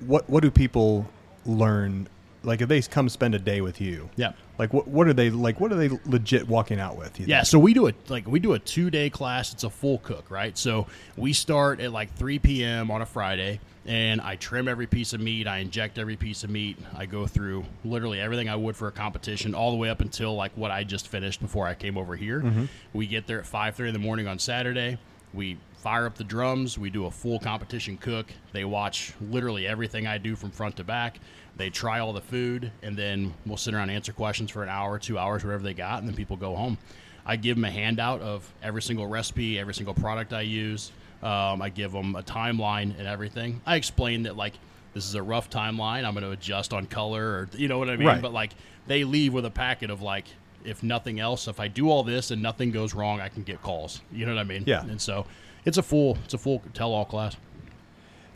what 0.00 0.28
what 0.28 0.42
do 0.42 0.50
people 0.50 1.08
learn? 1.46 2.06
Like 2.44 2.60
if 2.60 2.68
they 2.68 2.80
come 2.82 3.08
spend 3.08 3.34
a 3.34 3.38
day 3.38 3.60
with 3.60 3.80
you, 3.80 4.10
Yeah. 4.16 4.32
Like 4.58 4.72
what 4.72 4.86
what 4.86 5.08
are 5.08 5.12
they 5.12 5.30
like? 5.30 5.58
What 5.60 5.72
are 5.72 5.76
they 5.76 5.88
legit 6.06 6.46
walking 6.48 6.78
out 6.78 6.96
with? 6.96 7.18
you 7.18 7.26
Yeah, 7.26 7.38
think? 7.38 7.46
so 7.48 7.58
we 7.58 7.74
do 7.74 7.88
a 7.88 7.92
like 8.08 8.26
we 8.26 8.38
do 8.38 8.52
a 8.52 8.58
two 8.58 8.88
day 8.90 9.10
class. 9.10 9.52
It's 9.52 9.64
a 9.64 9.70
full 9.70 9.98
cook, 9.98 10.30
right? 10.30 10.56
So 10.56 10.86
we 11.16 11.32
start 11.32 11.80
at 11.80 11.90
like 11.92 12.14
three 12.14 12.38
p.m. 12.38 12.90
on 12.92 13.02
a 13.02 13.06
Friday, 13.06 13.58
and 13.84 14.20
I 14.20 14.36
trim 14.36 14.68
every 14.68 14.86
piece 14.86 15.12
of 15.12 15.20
meat. 15.20 15.48
I 15.48 15.58
inject 15.58 15.98
every 15.98 16.14
piece 16.14 16.44
of 16.44 16.50
meat. 16.50 16.76
I 16.96 17.06
go 17.06 17.26
through 17.26 17.64
literally 17.84 18.20
everything 18.20 18.48
I 18.48 18.54
would 18.54 18.76
for 18.76 18.86
a 18.86 18.92
competition, 18.92 19.54
all 19.56 19.72
the 19.72 19.76
way 19.76 19.90
up 19.90 20.00
until 20.00 20.36
like 20.36 20.52
what 20.56 20.70
I 20.70 20.84
just 20.84 21.08
finished 21.08 21.40
before 21.40 21.66
I 21.66 21.74
came 21.74 21.98
over 21.98 22.14
here. 22.14 22.40
Mm-hmm. 22.40 22.66
We 22.92 23.08
get 23.08 23.26
there 23.26 23.40
at 23.40 23.46
five 23.46 23.74
thirty 23.74 23.88
in 23.88 23.92
the 23.92 23.98
morning 23.98 24.28
on 24.28 24.38
Saturday. 24.38 24.98
We 25.32 25.58
fire 25.78 26.06
up 26.06 26.14
the 26.14 26.22
drums. 26.24 26.78
We 26.78 26.90
do 26.90 27.06
a 27.06 27.10
full 27.10 27.40
competition 27.40 27.96
cook. 27.98 28.26
They 28.52 28.64
watch 28.64 29.12
literally 29.20 29.66
everything 29.66 30.06
I 30.06 30.18
do 30.18 30.36
from 30.36 30.52
front 30.52 30.76
to 30.76 30.84
back. 30.84 31.18
They 31.56 31.70
try 31.70 32.00
all 32.00 32.12
the 32.12 32.20
food, 32.20 32.72
and 32.82 32.96
then 32.96 33.32
we'll 33.46 33.56
sit 33.56 33.74
around 33.74 33.90
and 33.90 33.92
answer 33.92 34.12
questions 34.12 34.50
for 34.50 34.62
an 34.62 34.68
hour, 34.68 34.98
two 34.98 35.18
hours, 35.18 35.44
whatever 35.44 35.62
they 35.62 35.74
got, 35.74 36.00
and 36.00 36.08
then 36.08 36.16
people 36.16 36.36
go 36.36 36.56
home. 36.56 36.78
I 37.24 37.36
give 37.36 37.56
them 37.56 37.64
a 37.64 37.70
handout 37.70 38.20
of 38.20 38.52
every 38.62 38.82
single 38.82 39.06
recipe, 39.06 39.58
every 39.58 39.74
single 39.74 39.94
product 39.94 40.32
I 40.32 40.42
use. 40.42 40.92
Um, 41.22 41.62
I 41.62 41.70
give 41.70 41.92
them 41.92 42.16
a 42.16 42.22
timeline 42.22 42.98
and 42.98 43.06
everything. 43.06 43.60
I 43.64 43.76
explain 43.76 44.24
that 44.24 44.36
like 44.36 44.54
this 44.92 45.06
is 45.06 45.14
a 45.14 45.22
rough 45.22 45.48
timeline. 45.48 46.04
I'm 46.04 46.12
going 46.12 46.24
to 46.24 46.32
adjust 46.32 46.72
on 46.72 46.86
color, 46.86 47.24
or 47.24 47.48
you 47.56 47.68
know 47.68 47.78
what 47.78 47.88
I 47.88 47.96
mean. 47.96 48.08
Right. 48.08 48.20
But 48.20 48.32
like 48.32 48.52
they 48.86 49.04
leave 49.04 49.32
with 49.32 49.46
a 49.46 49.50
packet 49.50 49.90
of 49.90 50.02
like, 50.02 50.26
if 50.64 50.82
nothing 50.82 51.20
else, 51.20 51.48
if 51.48 51.60
I 51.60 51.68
do 51.68 51.88
all 51.88 52.02
this 52.02 52.30
and 52.30 52.42
nothing 52.42 52.72
goes 52.72 52.94
wrong, 52.94 53.20
I 53.20 53.28
can 53.28 53.42
get 53.42 53.62
calls. 53.62 54.02
You 54.12 54.26
know 54.26 54.34
what 54.34 54.40
I 54.40 54.44
mean? 54.44 54.64
Yeah. 54.66 54.82
And 54.82 55.00
so 55.00 55.24
it's 55.64 55.78
a 55.78 55.82
full, 55.82 56.18
it's 56.24 56.34
a 56.34 56.38
full 56.38 56.62
tell-all 56.74 57.04
class. 57.04 57.36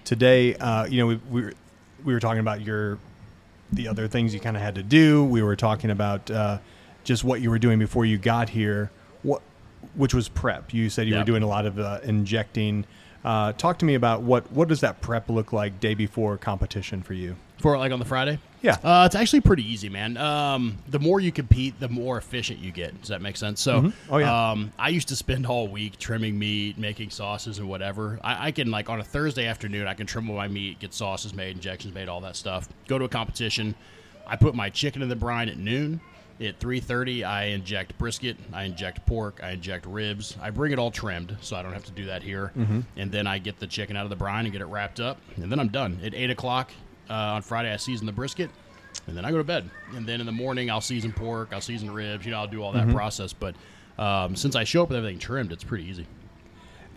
today, 0.08 0.54
uh, 0.54 0.87
you 0.87 0.98
know, 0.98 1.06
we, 1.06 1.16
we 1.30 1.42
were 1.42 1.52
we 2.04 2.12
were 2.14 2.20
talking 2.20 2.40
about 2.40 2.62
your 2.62 2.98
the 3.72 3.88
other 3.88 4.08
things 4.08 4.32
you 4.34 4.40
kind 4.40 4.56
of 4.56 4.62
had 4.62 4.75
to 4.76 4.82
do. 4.82 5.25
We 5.25 5.42
were 5.42 5.56
talking 5.56 5.90
about 5.90 6.30
uh, 6.30 6.58
just 7.04 7.25
what 7.25 7.40
you 7.40 7.50
were 7.50 7.58
doing 7.58 7.78
before 7.78 8.04
you 8.06 8.18
got 8.18 8.48
here. 8.50 8.90
What 9.22 9.42
which 9.94 10.12
was 10.14 10.28
prep. 10.28 10.75
You 10.75 10.90
said 10.90 11.06
you 11.06 11.14
Yeah. 11.14 11.20
were 11.20 11.25
doing 11.25 11.42
a 11.42 11.46
lot 11.46 11.66
of 11.66 11.78
uh, 11.78 12.00
injecting. 12.02 12.84
Uh, 13.25 13.52
talk 13.52 13.78
to 13.78 13.84
me 13.84 13.94
about 13.94 14.22
what 14.22 14.50
what 14.52 14.68
does 14.68 14.80
that 14.80 15.00
prep 15.00 15.28
look 15.28 15.52
like 15.52 15.80
day 15.80 15.94
before 15.94 16.37
competition 16.37 17.02
for 17.02 17.14
you? 17.14 17.37
For 17.58 17.76
like 17.78 17.92
on 17.92 17.98
the 17.98 18.04
Friday? 18.04 18.38
Yeah. 18.62 18.76
Uh, 18.82 19.04
it's 19.06 19.14
actually 19.14 19.40
pretty 19.40 19.62
easy, 19.70 19.88
man. 19.88 20.16
Um, 20.16 20.78
the 20.88 20.98
more 20.98 21.20
you 21.20 21.30
compete, 21.30 21.78
the 21.78 21.88
more 21.88 22.18
efficient 22.18 22.58
you 22.58 22.72
get. 22.72 22.98
Does 23.00 23.08
that 23.08 23.22
make 23.22 23.36
sense? 23.36 23.60
So, 23.60 23.92
Oh, 24.10 24.18
yeah. 24.18 24.50
um, 24.50 24.72
I 24.78 24.88
used 24.88 25.08
to 25.08 25.16
spend 25.16 25.46
all 25.46 25.68
week 25.68 25.98
trimming 25.98 26.38
meat, 26.38 26.76
making 26.78 27.10
sauces, 27.10 27.58
and 27.58 27.68
whatever. 27.68 28.18
I, 28.22 28.48
I 28.48 28.50
can 28.50 28.70
like 28.70 28.90
on 28.90 28.98
a 29.00 29.04
Thursday 29.04 29.46
afternoon, 29.46 29.86
I 29.86 29.94
can 29.94 30.06
trim 30.06 30.28
all 30.28 30.36
my 30.36 30.48
meat, 30.48 30.80
get 30.80 30.92
sauces 30.92 31.34
made, 31.34 31.54
injections 31.56 31.94
made, 31.94 32.08
all 32.08 32.20
that 32.22 32.34
stuff. 32.36 32.68
Go 32.88 32.98
to 32.98 33.04
a 33.04 33.08
competition. 33.08 33.74
I 34.26 34.36
put 34.36 34.54
my 34.54 34.70
chicken 34.70 35.02
in 35.02 35.08
the 35.08 35.16
brine 35.16 35.48
at 35.48 35.56
noon. 35.58 36.00
At 36.40 36.60
3:30, 36.60 37.24
I 37.24 37.44
inject 37.46 37.98
brisket, 37.98 38.36
I 38.52 38.62
inject 38.62 39.04
pork, 39.06 39.40
I 39.42 39.50
inject 39.52 39.86
ribs. 39.86 40.36
I 40.40 40.50
bring 40.50 40.70
it 40.72 40.78
all 40.78 40.92
trimmed, 40.92 41.36
so 41.40 41.56
I 41.56 41.62
don't 41.64 41.72
have 41.72 41.84
to 41.86 41.90
do 41.92 42.06
that 42.06 42.22
here. 42.22 42.52
And 42.96 43.10
then 43.10 43.26
I 43.26 43.38
get 43.38 43.58
the 43.58 43.66
chicken 43.66 43.96
out 43.96 44.04
of 44.04 44.10
the 44.10 44.14
brine 44.16 44.44
and 44.44 44.52
get 44.52 44.60
it 44.60 44.66
wrapped 44.66 45.00
up, 45.00 45.18
and 45.36 45.50
then 45.50 45.58
I'm 45.58 45.66
done. 45.68 45.98
At 46.04 46.14
eight 46.14 46.30
o'clock 46.30 46.70
uh, 47.10 47.12
on 47.12 47.42
Friday, 47.42 47.72
I 47.72 47.76
season 47.76 48.06
the 48.06 48.12
brisket. 48.12 48.50
and 49.06 49.16
then 49.16 49.24
I 49.24 49.30
go 49.30 49.38
to 49.38 49.44
bed. 49.44 49.68
And 49.94 50.06
then 50.06 50.20
in 50.20 50.26
the 50.26 50.32
morning, 50.32 50.70
I'll 50.70 50.80
season 50.80 51.12
pork, 51.12 51.50
I'll 51.52 51.60
season 51.60 51.90
ribs. 51.90 52.24
You 52.24 52.32
know, 52.32 52.38
I'll 52.38 52.46
do 52.46 52.62
all 52.62 52.72
that 52.72 52.88
process. 52.90 53.32
But 53.32 53.54
um, 53.98 54.36
since 54.36 54.54
I 54.56 54.64
show 54.64 54.82
up 54.82 54.88
with 54.90 54.98
everything 54.98 55.18
trimmed, 55.18 55.52
it's 55.52 55.64
pretty 55.64 55.84
easy. 55.84 56.06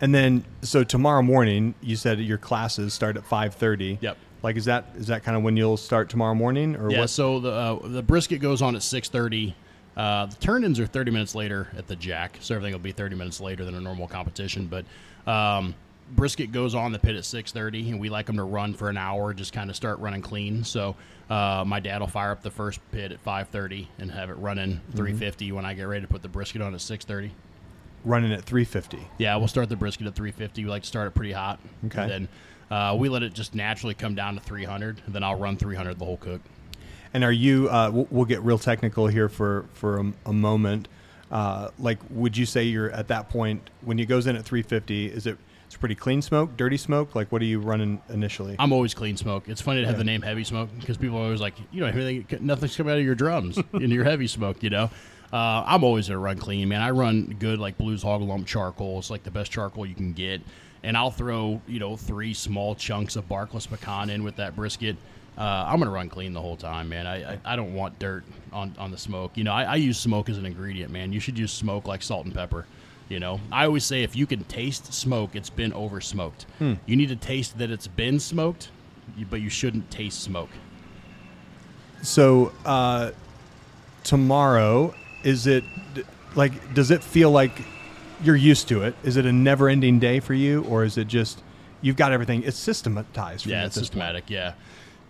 And 0.00 0.14
then, 0.14 0.44
so 0.62 0.82
tomorrow 0.84 1.22
morning, 1.22 1.74
you 1.80 1.94
said 1.96 2.18
your 2.20 2.38
classes 2.38 2.92
start 2.92 3.16
at 3.16 3.24
five 3.24 3.54
thirty. 3.54 3.98
Yep. 4.00 4.16
Like, 4.42 4.56
is 4.56 4.64
that 4.64 4.86
is 4.96 5.06
that 5.06 5.22
kind 5.22 5.36
of 5.36 5.44
when 5.44 5.56
you'll 5.56 5.76
start 5.76 6.08
tomorrow 6.10 6.34
morning, 6.34 6.74
or 6.74 6.90
Yeah. 6.90 7.00
what? 7.00 7.10
So 7.10 7.38
the 7.38 7.52
uh, 7.52 7.78
the 7.86 8.02
brisket 8.02 8.40
goes 8.40 8.62
on 8.62 8.74
at 8.74 8.82
six 8.82 9.08
thirty. 9.08 9.54
Uh, 9.96 10.26
the 10.26 10.34
turn-ins 10.36 10.80
are 10.80 10.86
thirty 10.86 11.12
minutes 11.12 11.34
later 11.36 11.68
at 11.76 11.86
the 11.86 11.94
Jack, 11.94 12.38
so 12.40 12.54
everything 12.56 12.72
will 12.72 12.80
be 12.80 12.90
thirty 12.92 13.14
minutes 13.14 13.40
later 13.40 13.64
than 13.64 13.74
a 13.76 13.80
normal 13.80 14.08
competition. 14.08 14.66
But 14.66 14.84
um, 15.30 15.74
brisket 16.14 16.52
goes 16.52 16.74
on 16.74 16.92
the 16.92 16.98
pit 16.98 17.16
at 17.16 17.24
six 17.24 17.52
thirty, 17.52 17.90
and 17.90 18.00
we 18.00 18.08
like 18.08 18.26
them 18.26 18.36
to 18.36 18.44
run 18.44 18.74
for 18.74 18.88
an 18.88 18.96
hour, 18.96 19.34
just 19.34 19.52
kind 19.52 19.70
of 19.70 19.76
start 19.76 19.98
running 19.98 20.22
clean. 20.22 20.64
So 20.64 20.96
uh, 21.30 21.64
my 21.66 21.80
dad 21.80 22.00
will 22.00 22.08
fire 22.08 22.30
up 22.30 22.42
the 22.42 22.50
first 22.50 22.80
pit 22.92 23.12
at 23.12 23.20
five 23.20 23.48
thirty 23.48 23.88
and 23.98 24.10
have 24.10 24.30
it 24.30 24.34
running 24.34 24.80
three 24.94 25.12
fifty 25.12 25.50
when 25.52 25.64
I 25.64 25.74
get 25.74 25.84
ready 25.84 26.02
to 26.02 26.08
put 26.08 26.22
the 26.22 26.28
brisket 26.28 26.62
on 26.62 26.74
at 26.74 26.80
six 26.80 27.04
thirty. 27.04 27.32
Running 28.04 28.32
at 28.32 28.42
three 28.42 28.64
fifty. 28.64 29.00
Yeah, 29.18 29.36
we'll 29.36 29.48
start 29.48 29.68
the 29.68 29.76
brisket 29.76 30.06
at 30.06 30.14
350. 30.14 30.64
We 30.64 30.70
like 30.70 30.82
to 30.82 30.88
start 30.88 31.08
it 31.08 31.14
pretty 31.14 31.32
hot. 31.32 31.60
Okay. 31.86 32.02
And 32.02 32.10
then 32.10 32.28
uh, 32.70 32.96
we 32.96 33.08
let 33.08 33.22
it 33.22 33.32
just 33.32 33.54
naturally 33.54 33.94
come 33.94 34.14
down 34.14 34.34
to 34.34 34.40
300, 34.40 35.02
and 35.06 35.14
then 35.14 35.22
I'll 35.22 35.38
run 35.38 35.56
300 35.56 35.98
the 35.98 36.04
whole 36.04 36.16
cook. 36.16 36.40
And 37.14 37.22
are 37.22 37.32
you? 37.32 37.68
Uh, 37.68 37.90
we'll, 37.92 38.08
we'll 38.10 38.24
get 38.24 38.42
real 38.42 38.58
technical 38.58 39.06
here 39.06 39.28
for 39.28 39.66
for 39.74 40.00
a, 40.00 40.12
a 40.26 40.32
moment. 40.32 40.88
Uh, 41.30 41.70
like, 41.78 41.98
would 42.10 42.36
you 42.36 42.44
say 42.44 42.64
you're 42.64 42.90
at 42.90 43.08
that 43.08 43.30
point 43.30 43.70
when 43.80 43.98
it 43.98 44.06
goes 44.06 44.26
in 44.26 44.36
at 44.36 44.44
350? 44.44 45.06
Is 45.06 45.26
it 45.26 45.38
it's 45.72 45.78
pretty 45.78 45.94
clean 45.94 46.20
smoke, 46.20 46.54
dirty 46.58 46.76
smoke? 46.76 47.14
Like, 47.14 47.32
what 47.32 47.40
are 47.40 47.46
you 47.46 47.58
running 47.58 48.02
initially? 48.10 48.56
I'm 48.58 48.74
always 48.74 48.92
clean 48.92 49.16
smoke. 49.16 49.48
It's 49.48 49.62
funny 49.62 49.80
to 49.80 49.86
have 49.86 49.96
the 49.96 50.04
name 50.04 50.20
heavy 50.20 50.44
smoke 50.44 50.68
because 50.78 50.98
people 50.98 51.16
are 51.16 51.22
always 51.22 51.40
like, 51.40 51.54
you 51.70 51.80
know, 51.80 52.24
nothing's 52.40 52.76
coming 52.76 52.92
out 52.92 52.98
of 52.98 53.04
your 53.06 53.14
drums 53.14 53.58
in 53.72 53.90
your 53.90 54.04
heavy 54.04 54.26
smoke, 54.26 54.62
you 54.62 54.68
know. 54.68 54.90
Uh, 55.32 55.64
I'm 55.66 55.82
always 55.82 56.08
gonna 56.08 56.20
run 56.20 56.36
clean, 56.36 56.68
man. 56.68 56.82
I 56.82 56.90
run 56.90 57.36
good 57.38 57.58
like 57.58 57.78
Blues 57.78 58.02
Hog 58.02 58.20
Lump 58.20 58.46
charcoal. 58.46 58.98
It's 58.98 59.08
like 59.08 59.22
the 59.22 59.30
best 59.30 59.50
charcoal 59.50 59.86
you 59.86 59.94
can 59.94 60.12
get, 60.12 60.42
and 60.82 60.94
I'll 60.94 61.10
throw 61.10 61.62
you 61.66 61.80
know 61.80 61.96
three 61.96 62.34
small 62.34 62.74
chunks 62.74 63.16
of 63.16 63.26
barkless 63.26 63.66
pecan 63.66 64.10
in 64.10 64.24
with 64.24 64.36
that 64.36 64.54
brisket. 64.54 64.96
Uh, 65.38 65.64
I'm 65.66 65.78
gonna 65.78 65.90
run 65.90 66.10
clean 66.10 66.34
the 66.34 66.42
whole 66.42 66.58
time, 66.58 66.90
man. 66.90 67.06
I, 67.06 67.32
I, 67.32 67.38
I 67.46 67.56
don't 67.56 67.72
want 67.72 67.98
dirt 67.98 68.24
on, 68.52 68.74
on 68.78 68.90
the 68.90 68.98
smoke. 68.98 69.38
You 69.38 69.44
know, 69.44 69.54
I, 69.54 69.62
I 69.62 69.74
use 69.76 69.98
smoke 69.98 70.28
as 70.28 70.36
an 70.36 70.44
ingredient, 70.44 70.92
man. 70.92 71.14
You 71.14 71.20
should 71.20 71.38
use 71.38 71.50
smoke 71.50 71.88
like 71.88 72.02
salt 72.02 72.26
and 72.26 72.34
pepper. 72.34 72.66
You 73.12 73.20
know, 73.20 73.40
I 73.52 73.66
always 73.66 73.84
say 73.84 74.04
if 74.04 74.16
you 74.16 74.26
can 74.26 74.44
taste 74.44 74.90
smoke, 74.94 75.36
it's 75.36 75.50
been 75.50 75.74
over 75.74 76.00
smoked. 76.00 76.46
You 76.58 76.96
need 76.96 77.10
to 77.10 77.16
taste 77.16 77.58
that 77.58 77.70
it's 77.70 77.86
been 77.86 78.18
smoked, 78.18 78.70
but 79.28 79.42
you 79.42 79.50
shouldn't 79.50 79.90
taste 79.90 80.22
smoke. 80.22 80.48
So 82.00 82.52
uh, 82.64 83.10
tomorrow, 84.02 84.94
is 85.24 85.46
it 85.46 85.62
like? 86.34 86.72
Does 86.72 86.90
it 86.90 87.04
feel 87.04 87.30
like 87.30 87.52
you're 88.24 88.34
used 88.34 88.68
to 88.68 88.82
it? 88.84 88.94
Is 89.02 89.18
it 89.18 89.26
a 89.26 89.32
never-ending 89.32 89.98
day 89.98 90.18
for 90.18 90.32
you, 90.32 90.64
or 90.64 90.82
is 90.82 90.96
it 90.96 91.06
just 91.06 91.42
you've 91.82 91.96
got 91.96 92.12
everything? 92.12 92.44
It's 92.44 92.56
systematized. 92.56 93.44
For 93.44 93.50
Yeah, 93.50 93.66
it's 93.66 93.74
this 93.74 93.82
point. 93.82 93.86
systematic. 93.88 94.30
Yeah, 94.30 94.54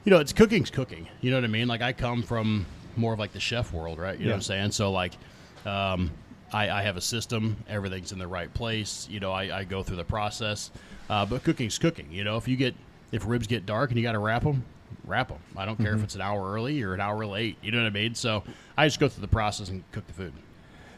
you 0.05 0.11
know, 0.11 0.19
it's 0.19 0.33
cooking's 0.33 0.71
cooking. 0.71 1.07
You 1.21 1.31
know 1.31 1.37
what 1.37 1.45
I 1.45 1.49
mean? 1.49 1.69
Like 1.69 1.83
I 1.83 1.93
come 1.93 2.25
from 2.25 2.67
more 2.97 3.13
of 3.13 3.21
like 3.21 3.33
the 3.33 3.41
chef 3.41 3.73
world, 3.73 4.01
right? 4.01 4.19
You 4.19 4.25
know 4.25 4.33
what 4.33 4.37
I'm 4.39 4.43
saying? 4.43 4.73
So 4.73 4.91
like, 4.91 5.13
um, 5.65 6.11
I, 6.53 6.71
I 6.71 6.83
have 6.83 6.97
a 6.97 7.01
system. 7.01 7.57
Everything's 7.69 8.13
in 8.13 8.19
the 8.19 8.27
right 8.27 8.53
place. 8.53 9.09
You 9.11 9.21
know, 9.21 9.33
I, 9.33 9.61
I 9.61 9.65
go 9.65 9.83
through 9.83 9.97
the 9.97 10.05
process. 10.05 10.71
Uh, 11.09 11.25
but 11.27 11.43
cooking's 11.45 11.79
cooking. 11.79 12.09
You 12.13 12.25
know, 12.25 12.37
if 12.37 12.47
you 12.49 12.57
get 12.57 12.75
if 13.11 13.27
ribs 13.27 13.47
get 13.47 13.67
dark 13.67 13.91
and 13.91 13.99
you 13.99 14.03
got 14.05 14.13
to 14.13 14.19
wrap 14.19 14.43
them, 14.43 14.65
wrap 15.05 15.29
them. 15.29 15.39
I 15.57 15.65
don't 15.67 15.75
Mm-hmm. 15.75 15.85
care 15.85 15.95
if 15.95 16.03
it's 16.05 16.15
an 16.15 16.21
hour 16.21 16.53
early 16.53 16.83
or 16.83 16.95
an 16.95 17.01
hour 17.01 17.25
late. 17.27 17.57
You 17.63 17.71
know 17.73 17.79
what 17.79 17.87
I 17.87 17.91
mean? 17.91 18.15
So 18.15 18.43
I 18.77 18.87
just 18.87 19.01
go 19.01 19.09
through 19.09 19.23
the 19.23 19.29
process 19.29 19.69
and 19.69 19.83
cook 19.93 20.07
the 20.07 20.13
food. 20.13 20.33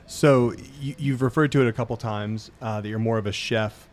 So 0.06 0.52
you, 0.80 0.94
you've 0.98 1.22
referred 1.22 1.50
to 1.52 1.62
it 1.62 1.68
a 1.68 1.72
couple 1.72 1.96
times 1.96 2.50
uh, 2.60 2.80
that 2.80 2.88
you're 2.88 2.98
more 2.98 3.18
of 3.18 3.26
a 3.26 3.32
chef 3.32 3.88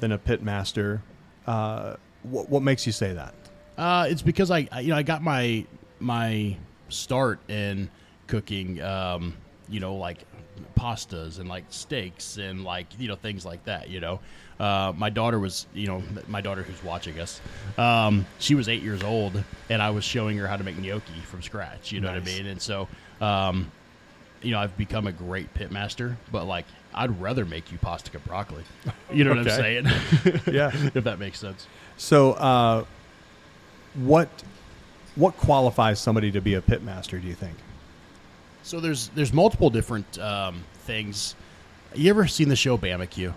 than 0.00 0.12
a 0.12 0.18
pit 0.18 0.42
master. 0.42 1.02
Uh, 1.46 1.96
what, 2.22 2.48
what 2.48 2.62
makes 2.62 2.86
you 2.86 2.92
say 2.92 3.12
that? 3.12 3.34
Uh, 3.76 4.06
it's 4.08 4.22
because 4.22 4.50
I, 4.50 4.68
I, 4.72 4.80
you 4.80 4.90
know, 4.90 4.96
I 4.96 5.02
got 5.02 5.22
my 5.22 5.64
my 5.98 6.56
start 6.88 7.40
in 7.48 7.90
cooking. 8.26 8.80
Um, 8.80 9.34
you 9.68 9.80
know, 9.80 9.96
like 9.96 10.24
pastas 10.78 11.38
and 11.38 11.48
like 11.48 11.64
steaks 11.70 12.36
and 12.36 12.64
like 12.64 12.86
you 12.98 13.08
know 13.08 13.16
things 13.16 13.44
like 13.44 13.64
that. 13.64 13.88
You 13.88 14.00
know, 14.00 14.20
uh, 14.58 14.92
my 14.96 15.10
daughter 15.10 15.38
was, 15.38 15.66
you 15.74 15.86
know, 15.86 16.02
my 16.28 16.40
daughter 16.40 16.62
who's 16.62 16.82
watching 16.82 17.18
us. 17.20 17.40
Um, 17.76 18.26
she 18.38 18.54
was 18.54 18.68
eight 18.68 18.82
years 18.82 19.02
old, 19.02 19.42
and 19.68 19.82
I 19.82 19.90
was 19.90 20.04
showing 20.04 20.38
her 20.38 20.46
how 20.46 20.56
to 20.56 20.64
make 20.64 20.78
gnocchi 20.78 21.20
from 21.24 21.42
scratch. 21.42 21.92
You 21.92 22.00
know 22.00 22.08
what 22.08 22.16
I 22.16 22.24
mean? 22.24 22.46
And 22.46 22.60
so, 22.60 22.88
um, 23.20 23.70
you 24.42 24.52
know, 24.52 24.58
I've 24.58 24.76
become 24.78 25.06
a 25.06 25.12
great 25.12 25.52
pit 25.52 25.70
master. 25.70 26.16
But 26.32 26.46
like, 26.46 26.64
I'd 26.94 27.20
rather 27.20 27.44
make 27.44 27.70
you 27.70 27.78
pasta 27.78 28.10
con 28.10 28.22
broccoli. 28.26 28.64
You 29.12 29.24
know 29.24 29.30
what 29.30 29.40
I'm 29.40 29.50
saying? 29.50 29.86
Yeah. 30.52 30.70
if 30.94 31.04
that 31.04 31.18
makes 31.18 31.38
sense. 31.38 31.66
So 31.96 32.32
uh, 32.32 32.84
what 33.94 34.28
what 35.16 35.36
qualifies 35.36 36.00
somebody 36.00 36.30
to 36.32 36.40
be 36.40 36.54
a 36.54 36.62
pit 36.62 36.82
master? 36.82 37.18
Do 37.18 37.26
you 37.26 37.34
think? 37.34 37.56
So 38.66 38.80
there's 38.80 39.10
there's 39.10 39.32
multiple 39.32 39.70
different 39.70 40.18
um, 40.18 40.64
things. 40.86 41.36
You 41.94 42.10
ever 42.10 42.26
seen 42.26 42.48
the 42.48 42.56
show 42.56 42.76
Barbecue? 42.76 43.32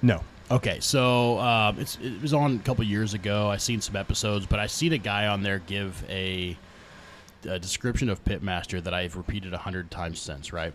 No. 0.00 0.24
Okay, 0.50 0.80
so 0.80 1.38
um, 1.40 1.78
it's 1.78 1.98
it 2.00 2.22
was 2.22 2.32
on 2.32 2.56
a 2.56 2.58
couple 2.60 2.82
years 2.84 3.12
ago. 3.12 3.50
I 3.50 3.58
seen 3.58 3.82
some 3.82 3.96
episodes, 3.96 4.46
but 4.46 4.58
I 4.58 4.66
seen 4.66 4.94
a 4.94 4.98
guy 4.98 5.26
on 5.26 5.42
there 5.42 5.58
give 5.58 6.02
a, 6.08 6.56
a 7.44 7.58
description 7.58 8.08
of 8.08 8.24
pitmaster 8.24 8.82
that 8.82 8.94
I've 8.94 9.14
repeated 9.14 9.52
a 9.52 9.58
hundred 9.58 9.90
times 9.90 10.18
since. 10.18 10.54
Right, 10.54 10.72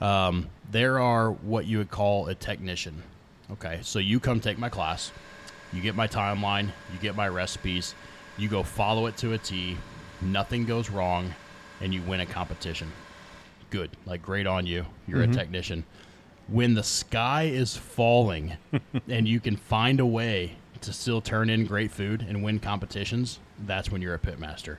um, 0.00 0.48
there 0.70 1.00
are 1.00 1.32
what 1.32 1.66
you 1.66 1.78
would 1.78 1.90
call 1.90 2.28
a 2.28 2.36
technician. 2.36 3.02
Okay, 3.50 3.80
so 3.82 3.98
you 3.98 4.20
come 4.20 4.38
take 4.38 4.58
my 4.58 4.68
class, 4.68 5.10
you 5.72 5.82
get 5.82 5.96
my 5.96 6.06
timeline, 6.06 6.66
you 6.92 7.00
get 7.00 7.16
my 7.16 7.28
recipes, 7.28 7.96
you 8.38 8.48
go 8.48 8.62
follow 8.62 9.06
it 9.06 9.16
to 9.16 9.32
a 9.32 9.38
T, 9.38 9.76
nothing 10.20 10.64
goes 10.64 10.88
wrong, 10.88 11.34
and 11.82 11.92
you 11.92 12.00
win 12.02 12.20
a 12.20 12.26
competition. 12.26 12.90
Good, 13.70 13.90
like 14.06 14.22
great 14.22 14.46
on 14.46 14.66
you. 14.66 14.86
You're 15.06 15.22
a 15.22 15.24
mm-hmm. 15.24 15.34
technician 15.34 15.84
when 16.48 16.74
the 16.74 16.82
sky 16.82 17.44
is 17.44 17.76
falling 17.76 18.56
and 19.08 19.26
you 19.26 19.40
can 19.40 19.56
find 19.56 20.00
a 20.00 20.06
way 20.06 20.52
to 20.80 20.92
still 20.92 21.20
turn 21.20 21.48
in 21.48 21.64
great 21.64 21.90
food 21.90 22.24
and 22.28 22.42
win 22.42 22.58
competitions, 22.58 23.38
that's 23.66 23.90
when 23.90 24.02
you're 24.02 24.14
a 24.14 24.18
pit 24.18 24.38
master. 24.38 24.78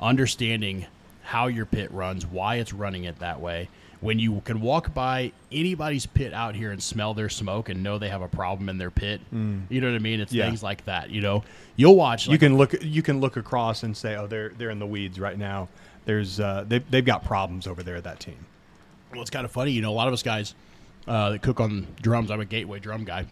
Understanding 0.00 0.86
how 1.22 1.46
your 1.46 1.64
pit 1.64 1.90
runs, 1.92 2.26
why 2.26 2.56
it's 2.56 2.72
running 2.72 3.04
it 3.04 3.18
that 3.20 3.40
way. 3.40 3.68
When 4.00 4.18
you 4.18 4.42
can 4.44 4.60
walk 4.60 4.92
by 4.92 5.32
anybody's 5.50 6.04
pit 6.04 6.34
out 6.34 6.54
here 6.54 6.72
and 6.72 6.82
smell 6.82 7.14
their 7.14 7.30
smoke 7.30 7.70
and 7.70 7.82
know 7.82 7.98
they 7.98 8.10
have 8.10 8.20
a 8.20 8.28
problem 8.28 8.68
in 8.68 8.76
their 8.76 8.90
pit, 8.90 9.22
mm. 9.32 9.62
you 9.70 9.80
know 9.80 9.90
what 9.90 9.96
I 9.96 10.00
mean? 10.00 10.20
It's 10.20 10.32
Yeah. 10.32 10.44
things 10.44 10.62
like 10.62 10.84
that. 10.84 11.08
You 11.08 11.22
know, 11.22 11.42
you'll 11.76 11.96
watch. 11.96 12.28
you 12.28 12.36
can 12.36 12.58
look 12.58 12.74
you 12.82 13.00
can 13.00 13.20
look 13.20 13.38
across 13.38 13.82
and 13.82 13.96
say, 13.96 14.16
oh, 14.16 14.26
they're 14.26 14.50
they're 14.50 14.68
in 14.68 14.78
the 14.78 14.86
weeds 14.86 15.18
right 15.18 15.38
now. 15.38 15.68
There's 16.04 16.40
uh, 16.40 16.64
they 16.66 16.78
they've 16.80 17.04
got 17.04 17.24
problems 17.24 17.66
over 17.66 17.82
there. 17.82 18.00
That 18.00 18.20
team. 18.20 18.36
Well, 19.12 19.20
it's 19.22 19.30
kind 19.30 19.44
of 19.44 19.50
funny, 19.52 19.70
you 19.72 19.80
know. 19.82 19.90
A 19.90 19.94
lot 19.94 20.08
of 20.08 20.14
us 20.14 20.22
guys 20.22 20.54
uh, 21.06 21.30
that 21.30 21.42
cook 21.42 21.60
on 21.60 21.86
drums. 22.02 22.30
I'm 22.30 22.40
a 22.40 22.44
gateway 22.44 22.78
drum 22.80 23.04
guy. 23.04 23.26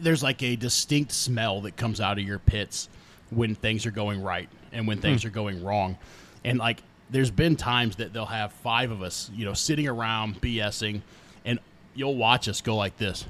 There's 0.00 0.22
like 0.22 0.42
a 0.42 0.56
distinct 0.56 1.12
smell 1.12 1.60
that 1.62 1.76
comes 1.76 2.00
out 2.00 2.18
of 2.18 2.24
your 2.24 2.38
pits 2.40 2.88
when 3.30 3.54
things 3.54 3.86
are 3.86 3.90
going 3.92 4.22
right 4.22 4.48
and 4.72 4.88
when 4.88 5.00
things 5.00 5.24
are 5.24 5.30
going 5.30 5.62
wrong, 5.62 5.96
and 6.44 6.58
like 6.58 6.82
there's 7.10 7.30
been 7.30 7.56
times 7.56 7.96
that 7.96 8.12
they'll 8.12 8.26
have 8.26 8.52
five 8.52 8.90
of 8.90 9.02
us, 9.02 9.30
you 9.34 9.44
know, 9.44 9.54
sitting 9.54 9.86
around 9.86 10.40
BSing, 10.40 11.00
and 11.44 11.58
you'll 11.94 12.16
watch 12.16 12.48
us 12.48 12.60
go 12.60 12.76
like 12.76 12.96
this, 12.98 13.24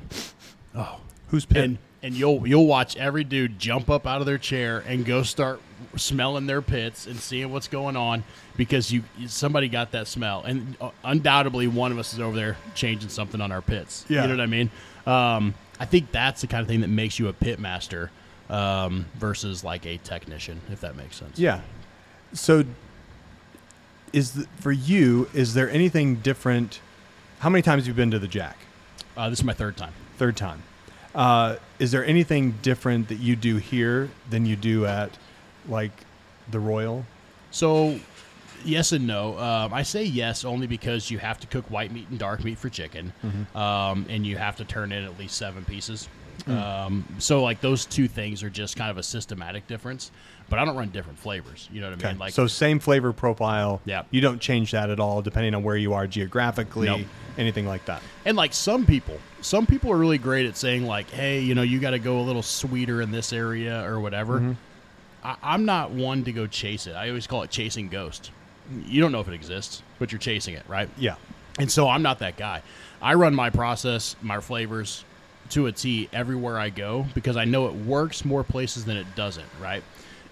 Oh, 0.74 1.00
Whose 1.28 1.44
pit? 1.44 1.64
and 1.64 1.78
and 2.02 2.14
you'll 2.14 2.46
you'll 2.46 2.66
watch 2.66 2.96
every 2.96 3.24
dude 3.24 3.58
jump 3.58 3.90
up 3.90 4.06
out 4.06 4.20
of 4.20 4.26
their 4.26 4.38
chair 4.38 4.84
and 4.87 5.04
go 5.04 5.22
start 5.22 5.61
smelling 5.96 6.46
their 6.46 6.62
pits 6.62 7.06
and 7.06 7.16
seeing 7.16 7.50
what's 7.52 7.68
going 7.68 7.96
on 7.96 8.24
because 8.56 8.92
you 8.92 9.02
somebody 9.26 9.68
got 9.68 9.92
that 9.92 10.06
smell 10.06 10.42
and 10.42 10.76
uh, 10.80 10.90
undoubtedly 11.04 11.66
one 11.66 11.92
of 11.92 11.98
us 11.98 12.12
is 12.12 12.20
over 12.20 12.37
there 12.37 12.56
changing 12.74 13.08
something 13.08 13.40
on 13.40 13.52
our 13.52 13.62
pits. 13.62 14.04
Yeah. 14.08 14.22
You 14.22 14.28
know 14.28 14.34
what 14.34 14.42
I 14.42 14.46
mean? 14.46 14.70
Um, 15.06 15.54
I 15.80 15.84
think 15.84 16.11
that's 16.11 16.40
the 16.40 16.46
kind 16.46 16.61
of 16.61 16.68
thing 16.68 16.80
that 16.80 16.88
makes 16.88 17.18
you 17.18 17.28
a 17.28 17.32
pit 17.32 17.58
master 17.58 18.11
um, 18.50 19.06
versus 19.16 19.62
like 19.62 19.87
a 19.87 19.98
technician, 19.98 20.61
if 20.70 20.80
that 20.80 20.96
makes 20.96 21.16
sense. 21.16 21.38
Yeah. 21.38 21.61
So, 22.32 22.64
is 24.12 24.32
the, 24.32 24.46
for 24.61 24.72
you? 24.72 25.28
Is 25.34 25.54
there 25.54 25.70
anything 25.70 26.16
different? 26.16 26.80
How 27.38 27.48
many 27.48 27.62
times 27.62 27.82
have 27.82 27.88
you 27.88 27.94
been 27.94 28.11
to 28.11 28.18
the 28.18 28.28
Jack? 28.28 28.56
Uh, 29.16 29.30
this 29.30 29.38
is 29.40 29.44
my 29.44 29.52
third 29.52 29.76
time. 29.76 29.92
Third 30.16 30.37
time. 30.37 30.62
Uh, 31.14 31.57
is 31.79 31.90
there 31.90 32.05
anything 32.05 32.53
different 32.62 33.09
that 33.09 33.18
you 33.18 33.35
do 33.37 33.57
here 33.57 34.11
than 34.31 34.47
you 34.47 34.57
do 34.57 34.87
at, 34.87 35.11
like, 35.68 35.92
the 36.51 36.61
Royal? 36.61 37.05
So, 37.51 37.99
yes 38.64 38.92
and 38.92 39.07
no. 39.07 39.38
Um, 39.38 39.73
I 39.73 39.83
say 39.83 40.05
yes 40.05 40.44
only 40.44 40.66
because 40.66 41.11
you 41.11 41.18
have 41.18 41.40
to 41.40 41.47
cook 41.47 41.71
white 41.71 41.90
meat 41.92 42.09
and 42.11 42.18
dark 42.18 42.44
meat 42.44 42.59
for 42.59 42.68
chicken, 42.68 43.12
um, 43.55 44.07
and 44.09 44.27
you 44.27 44.37
have 44.37 44.57
to 44.57 44.64
turn 44.64 44.92
in 44.92 45.05
at 45.05 45.18
least 45.18 45.37
seven 45.37 45.64
pieces. 45.64 46.09
Um, 46.46 47.05
so 47.18 47.42
like 47.42 47.61
those 47.61 47.85
two 47.85 48.09
things 48.09 48.42
are 48.42 48.51
just 48.51 48.77
kind 48.77 48.90
of 48.90 48.98
a 48.98 49.03
systematic 49.03 49.66
difference. 49.66 50.11
But 50.51 50.59
I 50.59 50.64
don't 50.64 50.77
run 50.77 50.88
different 50.88 51.18
flavors. 51.18 51.68
You 51.70 51.83
know 51.83 51.88
what 51.90 51.94
I 51.94 51.96
Okay. 51.98 52.09
mean? 52.09 52.18
Like 52.18 52.33
so 52.33 52.46
same 52.46 52.79
flavor 52.79 53.12
profile. 53.12 53.83
Yeah. 53.85 54.05
You 54.11 54.22
don't 54.22 54.40
change 54.40 54.70
that 54.70 54.88
at 54.88 54.98
all 54.98 55.20
depending 55.20 55.55
on 55.55 55.62
where 55.62 55.77
you 55.77 55.92
are 55.92 56.07
geographically, 56.07 56.87
Nope. 56.87 57.03
anything 57.37 57.66
like 57.66 57.85
that. 57.85 58.01
And 58.24 58.35
like 58.35 58.55
some 58.55 58.87
people, 58.87 59.18
some 59.42 59.66
people 59.66 59.92
are 59.92 59.96
really 59.98 60.16
great 60.16 60.46
at 60.46 60.57
saying 60.57 60.87
like, 60.87 61.11
"Hey, 61.11 61.40
you 61.40 61.55
know, 61.55 61.61
you 61.62 61.79
got 61.81 61.90
to 61.90 61.98
go 61.98 62.20
a 62.20 62.22
little 62.22 62.42
sweeter 62.42 63.03
in 63.03 63.11
this 63.11 63.33
area 63.35 63.85
or 63.87 64.01
whatever." 64.01 64.40
Mm-hmm. 64.40 64.53
I, 65.22 65.37
I'm 65.42 65.66
not 65.66 65.90
one 65.90 66.24
to 66.24 66.33
go 66.33 66.46
chase 66.46 66.87
it. 66.87 66.92
I 66.94 67.09
always 67.09 67.27
call 67.27 67.42
it 67.42 67.51
chasing 67.51 67.88
ghost. 67.88 68.31
You 68.87 69.03
don't 69.03 69.12
know 69.12 69.20
if 69.20 69.29
it 69.29 69.35
exists, 69.35 69.83
but 69.98 70.12
you're 70.12 70.18
chasing 70.18 70.55
it, 70.55 70.62
right? 70.66 70.88
Yeah. 70.96 71.16
And 71.59 71.70
so 71.70 71.88
I'm 71.90 72.03
not 72.03 72.20
that 72.20 72.37
guy. 72.38 72.62
I 73.03 73.14
run 73.14 73.35
my 73.35 73.51
process, 73.51 74.16
my 74.22 74.40
flavors 74.40 75.05
to 75.50 75.66
a 75.66 75.72
T 75.72 76.08
everywhere 76.12 76.58
I 76.58 76.70
go 76.70 77.06
because 77.14 77.37
I 77.37 77.44
know 77.44 77.66
it 77.66 77.74
works 77.74 78.24
more 78.24 78.44
places 78.44 78.84
than 78.84 78.96
it 78.96 79.06
doesn't, 79.14 79.48
right? 79.61 79.82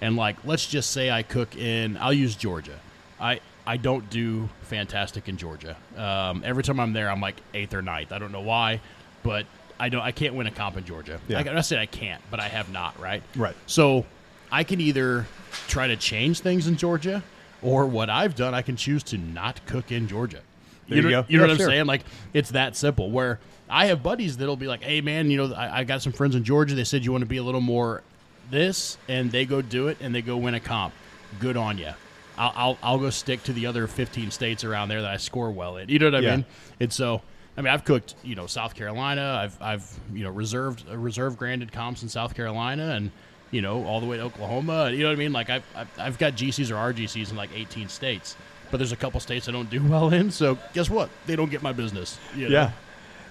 And 0.01 0.17
like, 0.17 0.37
let's 0.45 0.67
just 0.67 0.91
say 0.91 1.11
I 1.11 1.23
cook 1.23 1.57
in, 1.57 1.97
I'll 1.97 2.13
use 2.13 2.37
Georgia. 2.37 2.79
I 3.19 3.41
I 3.67 3.77
don't 3.79 4.09
do 4.11 4.49
fantastic 4.63 5.29
in 5.29 5.37
Georgia. 5.37 5.77
Um, 5.97 6.43
every 6.45 6.63
time 6.63 6.79
I'm 6.79 6.93
there, 6.93 7.11
I'm 7.11 7.21
like 7.21 7.37
eighth 7.55 7.75
or 7.75 7.83
ninth. 7.83 8.13
I 8.13 8.19
don't 8.19 8.31
know 8.33 8.43
why, 8.43 8.81
but 9.23 9.47
I 9.81 9.89
don't. 9.89 10.03
I 10.03 10.13
can't 10.13 10.35
win 10.35 10.47
a 10.47 10.51
comp 10.51 10.77
in 10.77 10.85
Georgia. 10.85 11.21
Yeah. 11.29 11.39
I, 11.39 11.57
I 11.57 11.61
said 11.63 11.79
I 11.79 11.87
can't, 11.87 12.23
but 12.31 12.39
I 12.39 12.49
have 12.49 12.71
not. 12.71 12.99
Right. 13.01 13.23
Right. 13.35 13.57
So 13.67 14.07
I 14.53 14.65
can 14.65 14.81
either 14.81 15.27
try 15.67 15.89
to 15.89 15.97
change 15.97 16.41
things 16.41 16.69
in 16.69 16.77
Georgia, 16.77 17.23
or 17.63 17.87
what 17.87 18.09
I've 18.09 18.37
done, 18.37 18.55
I 18.55 18.63
can 18.63 18.77
choose 18.77 19.03
to 19.05 19.19
not 19.19 19.65
cook 19.67 19.91
in 19.91 20.07
Georgia. 20.09 20.43
There 20.89 20.97
you 20.99 21.03
know, 21.03 21.11
go. 21.11 21.25
You 21.29 21.39
know 21.39 21.45
Yeah, 21.45 21.47
what 21.49 21.51
I'm 21.53 21.57
sure. 21.59 21.69
saying? 21.69 21.87
Like 21.87 22.03
it's 22.33 22.51
that 22.51 22.77
simple. 22.77 23.11
Where 23.11 23.39
I 23.69 23.87
have 23.87 24.03
buddies 24.03 24.37
that'll 24.37 24.57
be 24.57 24.69
like, 24.69 24.83
"Hey, 24.83 25.01
man, 25.01 25.31
you 25.31 25.37
know, 25.37 25.55
I, 25.55 25.81
I 25.81 25.85
got 25.85 26.03
some 26.03 26.13
friends 26.13 26.35
in 26.35 26.45
Georgia. 26.45 26.75
They 26.75 26.85
said 26.85 27.05
you 27.05 27.13
want 27.13 27.23
to 27.23 27.27
be 27.27 27.39
a 27.39 27.43
little 27.43 27.61
more 27.61 28.03
this, 28.51 28.97
and 29.09 29.31
they 29.33 29.45
go 29.45 29.61
do 29.63 29.89
it, 29.89 29.97
and 30.01 30.15
they 30.15 30.23
go 30.23 30.37
win 30.37 30.55
a 30.55 30.61
comp. 30.61 30.95
Good 31.41 31.57
on 31.57 31.79
you. 31.79 31.91
I'll, 32.39 32.53
I'll 32.55 32.79
I'll 32.83 32.99
go 32.99 33.11
stick 33.11 33.43
to 33.45 33.53
the 33.53 33.67
other 33.67 33.87
15 33.87 34.31
states 34.31 34.63
around 34.63 34.89
there 34.89 35.03
that 35.03 35.11
I 35.11 35.17
score 35.17 35.51
well 35.51 35.77
in. 35.79 35.89
You 35.89 35.99
know 35.99 36.07
what 36.07 36.15
I 36.17 36.21
Yeah. 36.21 36.37
mean? 36.37 36.45
And 36.81 36.93
so. 36.93 37.23
I 37.59 37.63
mean, 37.63 37.73
I've 37.73 37.87
cooked, 37.87 38.17
you 38.23 38.35
know, 38.35 38.47
South 38.47 38.75
Carolina. 38.75 39.41
I've, 39.43 39.63
I've, 39.63 40.01
you 40.13 40.25
know, 40.25 40.31
reserved, 40.31 40.85
uh, 40.91 40.95
reserve 40.99 41.39
granted 41.39 41.73
comps 41.73 42.03
in 42.03 42.11
South 42.11 42.35
Carolina, 42.35 42.91
and 42.91 43.11
you 43.51 43.63
know, 43.63 43.83
all 43.87 43.99
the 44.01 44.05
way 44.07 44.19
to 44.19 44.25
Oklahoma. 44.25 44.91
You 44.91 44.99
know 44.99 45.07
what 45.09 45.13
I 45.15 45.17
mean? 45.17 45.33
Like, 45.33 45.49
I've, 45.49 45.65
I've, 45.75 45.89
I've 45.99 46.19
got 46.19 46.35
GCs 46.35 46.71
or 46.71 46.93
RGCs 46.93 47.31
in 47.31 47.37
like 47.37 47.49
18 47.55 47.89
states, 47.89 48.37
but 48.71 48.79
there's 48.79 48.93
a 48.93 48.97
couple 48.97 49.21
states 49.21 49.49
I 49.49 49.53
don't 49.53 49.71
do 49.71 49.83
well 49.83 50.13
in. 50.13 50.31
So 50.31 50.59
guess 50.75 50.91
what? 50.91 51.11
They 51.27 51.37
don't 51.37 51.51
get 51.51 51.63
my 51.63 51.73
business. 51.73 52.19
you 52.35 52.49
know? 52.49 52.55
Yeah. 52.55 52.71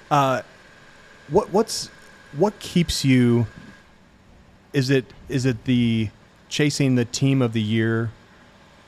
Uh, 0.10 0.42
what 1.30 1.50
what's 1.52 1.88
what 2.38 2.58
keeps 2.60 3.04
you? 3.04 3.48
Is 4.74 4.90
it 4.90 5.06
is 5.30 5.46
it 5.46 5.64
the 5.66 6.10
chasing 6.50 6.96
the 6.96 7.06
team 7.06 7.42
of 7.42 7.54
the 7.54 7.62
year 7.62 8.12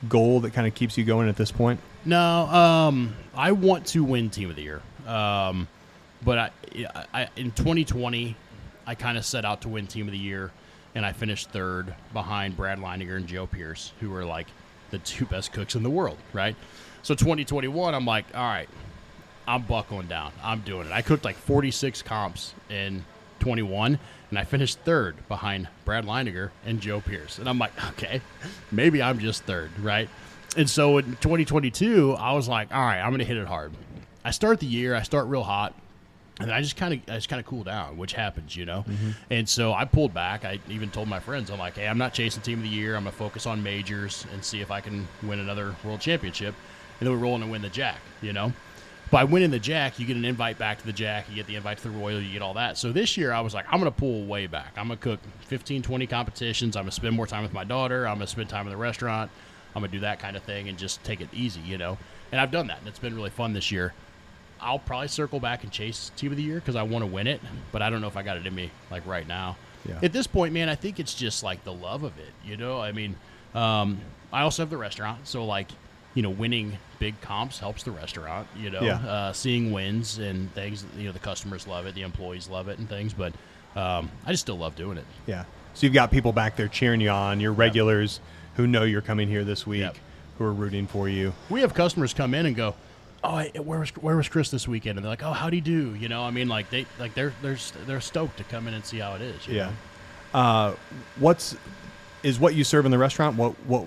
goal 0.08 0.40
that 0.40 0.52
kind 0.52 0.66
of 0.66 0.74
keeps 0.74 0.96
you 0.96 1.04
going 1.04 1.28
at 1.28 1.36
this 1.36 1.50
point? 1.50 1.80
No, 2.04 2.46
um, 2.46 3.14
I 3.34 3.52
want 3.52 3.86
to 3.88 4.04
win 4.04 4.30
Team 4.30 4.50
of 4.50 4.56
the 4.56 4.62
Year. 4.62 4.82
Um, 5.06 5.66
but 6.24 6.38
I, 6.38 6.50
I, 7.12 7.28
in 7.36 7.50
2020, 7.52 8.36
I 8.86 8.94
kind 8.94 9.18
of 9.18 9.24
set 9.24 9.44
out 9.44 9.62
to 9.62 9.68
win 9.68 9.86
Team 9.86 10.06
of 10.06 10.12
the 10.12 10.18
Year, 10.18 10.50
and 10.94 11.04
I 11.04 11.12
finished 11.12 11.50
third 11.50 11.94
behind 12.12 12.56
Brad 12.56 12.78
Leininger 12.78 13.16
and 13.16 13.26
Joe 13.26 13.46
Pearce, 13.46 13.92
who 14.00 14.10
were 14.10 14.24
like 14.24 14.46
the 14.90 14.98
two 14.98 15.24
best 15.26 15.52
cooks 15.52 15.74
in 15.74 15.82
the 15.82 15.90
world, 15.90 16.18
right? 16.32 16.56
So 17.02 17.14
2021, 17.14 17.94
I'm 17.94 18.04
like, 18.04 18.26
all 18.34 18.42
right, 18.42 18.68
I'm 19.46 19.62
buckling 19.62 20.08
down. 20.08 20.32
I'm 20.42 20.60
doing 20.60 20.86
it. 20.86 20.92
I 20.92 21.02
cooked 21.02 21.24
like 21.24 21.36
46 21.36 22.02
comps 22.02 22.54
in 22.68 23.04
21, 23.40 23.98
and 24.30 24.38
I 24.38 24.44
finished 24.44 24.80
third 24.80 25.16
behind 25.28 25.68
Brad 25.84 26.04
Leininger 26.04 26.50
and 26.66 26.80
Joe 26.80 27.00
Pearce. 27.00 27.38
And 27.38 27.48
I'm 27.48 27.58
like, 27.58 27.72
okay, 27.90 28.20
maybe 28.70 29.02
I'm 29.02 29.18
just 29.18 29.44
third, 29.44 29.70
right? 29.80 30.08
And 30.56 30.68
so 30.68 30.98
in 30.98 31.16
2022, 31.16 32.14
I 32.14 32.32
was 32.32 32.48
like, 32.48 32.74
all 32.74 32.80
right, 32.80 33.00
I'm 33.00 33.10
going 33.10 33.20
to 33.20 33.24
hit 33.24 33.36
it 33.36 33.46
hard. 33.46 33.72
I 34.24 34.30
start 34.30 34.60
the 34.60 34.66
year, 34.66 34.94
I 34.94 35.02
start 35.02 35.26
real 35.26 35.44
hot, 35.44 35.74
and 36.40 36.52
I 36.52 36.60
just 36.60 36.76
kind 36.76 36.94
of 36.94 37.00
I 37.08 37.16
just 37.16 37.28
kind 37.28 37.40
of 37.40 37.46
cool 37.46 37.64
down, 37.64 37.96
which 37.96 38.12
happens, 38.12 38.54
you 38.56 38.64
know. 38.64 38.84
Mm-hmm. 38.88 39.10
And 39.30 39.48
so 39.48 39.72
I 39.72 39.84
pulled 39.84 40.14
back. 40.14 40.44
I 40.44 40.60
even 40.68 40.90
told 40.90 41.08
my 41.08 41.20
friends, 41.20 41.50
I'm 41.50 41.58
like, 41.58 41.74
hey, 41.74 41.88
I'm 41.88 41.98
not 41.98 42.14
chasing 42.14 42.42
team 42.42 42.58
of 42.58 42.64
the 42.64 42.70
year. 42.70 42.96
I'm 42.96 43.04
gonna 43.04 43.12
focus 43.12 43.46
on 43.46 43.62
majors 43.62 44.26
and 44.32 44.44
see 44.44 44.60
if 44.60 44.70
I 44.70 44.80
can 44.80 45.06
win 45.22 45.38
another 45.38 45.74
world 45.84 46.00
championship. 46.00 46.54
And 47.00 47.06
then 47.06 47.14
we 47.14 47.22
roll 47.22 47.36
in 47.36 47.42
and 47.42 47.50
win 47.50 47.62
the 47.62 47.68
Jack, 47.68 48.00
you 48.22 48.32
know. 48.32 48.52
By 49.10 49.24
winning 49.24 49.50
the 49.50 49.58
Jack, 49.58 49.98
you 49.98 50.04
get 50.04 50.18
an 50.18 50.24
invite 50.26 50.58
back 50.58 50.80
to 50.80 50.86
the 50.86 50.92
Jack, 50.92 51.30
you 51.30 51.36
get 51.36 51.46
the 51.46 51.56
invite 51.56 51.78
to 51.78 51.84
the 51.84 51.96
Royal, 51.96 52.20
you 52.20 52.30
get 52.30 52.42
all 52.42 52.52
that. 52.54 52.76
So 52.76 52.92
this 52.92 53.16
year, 53.16 53.32
I 53.32 53.40
was 53.40 53.54
like, 53.54 53.64
I'm 53.70 53.80
going 53.80 53.90
to 53.90 53.98
pull 53.98 54.26
way 54.26 54.46
back. 54.46 54.74
I'm 54.76 54.88
going 54.88 54.98
to 54.98 55.02
cook 55.02 55.20
15, 55.46 55.80
20 55.80 56.06
competitions. 56.06 56.76
I'm 56.76 56.82
going 56.82 56.90
to 56.90 56.94
spend 56.94 57.16
more 57.16 57.26
time 57.26 57.42
with 57.42 57.54
my 57.54 57.64
daughter. 57.64 58.06
I'm 58.06 58.16
going 58.16 58.26
to 58.26 58.30
spend 58.30 58.50
time 58.50 58.66
in 58.66 58.70
the 58.70 58.76
restaurant. 58.76 59.30
I'm 59.74 59.80
going 59.80 59.90
to 59.90 59.96
do 59.96 60.00
that 60.02 60.18
kind 60.18 60.36
of 60.36 60.42
thing 60.42 60.68
and 60.68 60.76
just 60.76 61.02
take 61.04 61.22
it 61.22 61.28
easy, 61.32 61.60
you 61.60 61.78
know. 61.78 61.96
And 62.32 62.40
I've 62.40 62.50
done 62.50 62.66
that, 62.66 62.80
and 62.80 62.88
it's 62.88 62.98
been 62.98 63.14
really 63.14 63.30
fun 63.30 63.54
this 63.54 63.72
year. 63.72 63.94
I'll 64.60 64.78
probably 64.78 65.08
circle 65.08 65.40
back 65.40 65.62
and 65.62 65.72
chase 65.72 66.10
Team 66.16 66.30
of 66.32 66.36
the 66.36 66.42
Year 66.42 66.56
because 66.56 66.76
I 66.76 66.82
want 66.82 67.02
to 67.02 67.06
win 67.06 67.26
it, 67.26 67.40
but 67.72 67.82
I 67.82 67.90
don't 67.90 68.00
know 68.00 68.08
if 68.08 68.16
I 68.16 68.22
got 68.22 68.36
it 68.36 68.46
in 68.46 68.54
me 68.54 68.70
like 68.90 69.06
right 69.06 69.26
now. 69.26 69.56
Yeah. 69.88 69.98
At 70.02 70.12
this 70.12 70.26
point, 70.26 70.52
man, 70.52 70.68
I 70.68 70.74
think 70.74 70.98
it's 71.00 71.14
just 71.14 71.42
like 71.42 71.64
the 71.64 71.72
love 71.72 72.02
of 72.02 72.18
it. 72.18 72.32
You 72.44 72.56
know, 72.56 72.80
I 72.80 72.92
mean, 72.92 73.16
um, 73.54 74.00
I 74.32 74.42
also 74.42 74.62
have 74.62 74.70
the 74.70 74.76
restaurant, 74.76 75.26
so 75.28 75.44
like, 75.44 75.68
you 76.14 76.22
know, 76.22 76.30
winning 76.30 76.76
big 76.98 77.20
comps 77.20 77.58
helps 77.58 77.84
the 77.84 77.90
restaurant. 77.92 78.48
You 78.56 78.70
know, 78.70 78.80
Yeah. 78.82 78.96
uh, 79.06 79.32
seeing 79.32 79.70
wins 79.72 80.18
and 80.18 80.52
things. 80.54 80.84
You 80.96 81.04
know, 81.06 81.12
the 81.12 81.18
customers 81.20 81.66
love 81.66 81.86
it, 81.86 81.94
the 81.94 82.02
employees 82.02 82.48
love 82.48 82.68
it, 82.68 82.78
and 82.78 82.88
things. 82.88 83.12
But 83.14 83.32
um, 83.76 84.10
I 84.26 84.32
just 84.32 84.42
still 84.42 84.58
love 84.58 84.74
doing 84.74 84.98
it. 84.98 85.04
Yeah. 85.26 85.44
So 85.74 85.86
you've 85.86 85.94
got 85.94 86.10
people 86.10 86.32
back 86.32 86.56
there 86.56 86.66
cheering 86.68 87.00
you 87.00 87.10
on, 87.10 87.38
your 87.40 87.52
regulars 87.52 88.18
who 88.56 88.66
know 88.66 88.82
you're 88.82 89.00
coming 89.02 89.28
here 89.28 89.44
this 89.44 89.64
week, 89.66 89.82
Yep. 89.82 89.96
who 90.38 90.44
are 90.44 90.52
rooting 90.52 90.88
for 90.88 91.08
you. 91.08 91.32
We 91.48 91.60
have 91.60 91.72
customers 91.74 92.12
come 92.12 92.34
in 92.34 92.46
and 92.46 92.56
go, 92.56 92.74
"Oh, 93.24 93.38
hey, 93.38 93.52
where 93.58 93.80
was 93.80 93.90
where 93.90 94.16
was 94.16 94.28
Chris 94.28 94.50
this 94.50 94.66
weekend?" 94.68 94.98
And 94.98 95.04
they're 95.04 95.10
like, 95.10 95.22
"Oh, 95.22 95.32
how'd 95.32 95.52
he 95.52 95.60
do?" 95.60 95.94
You 95.94 96.08
know, 96.08 96.22
I 96.24 96.30
mean, 96.30 96.48
like 96.48 96.70
they 96.70 96.86
like 96.98 97.14
they're 97.14 97.32
they're 97.42 97.58
they're 97.86 98.00
stoked 98.00 98.36
to 98.38 98.44
come 98.44 98.68
in 98.68 98.74
and 98.74 98.84
see 98.84 98.98
how 98.98 99.14
it 99.14 99.22
is. 99.22 99.46
you 99.46 99.56
Yeah. 99.56 99.70
Uh, 100.34 100.74
what's 101.18 101.56
is 102.22 102.38
what 102.38 102.54
you 102.54 102.64
serve 102.64 102.84
in 102.84 102.90
the 102.90 102.98
restaurant 102.98 103.36
what 103.36 103.52
what 103.66 103.84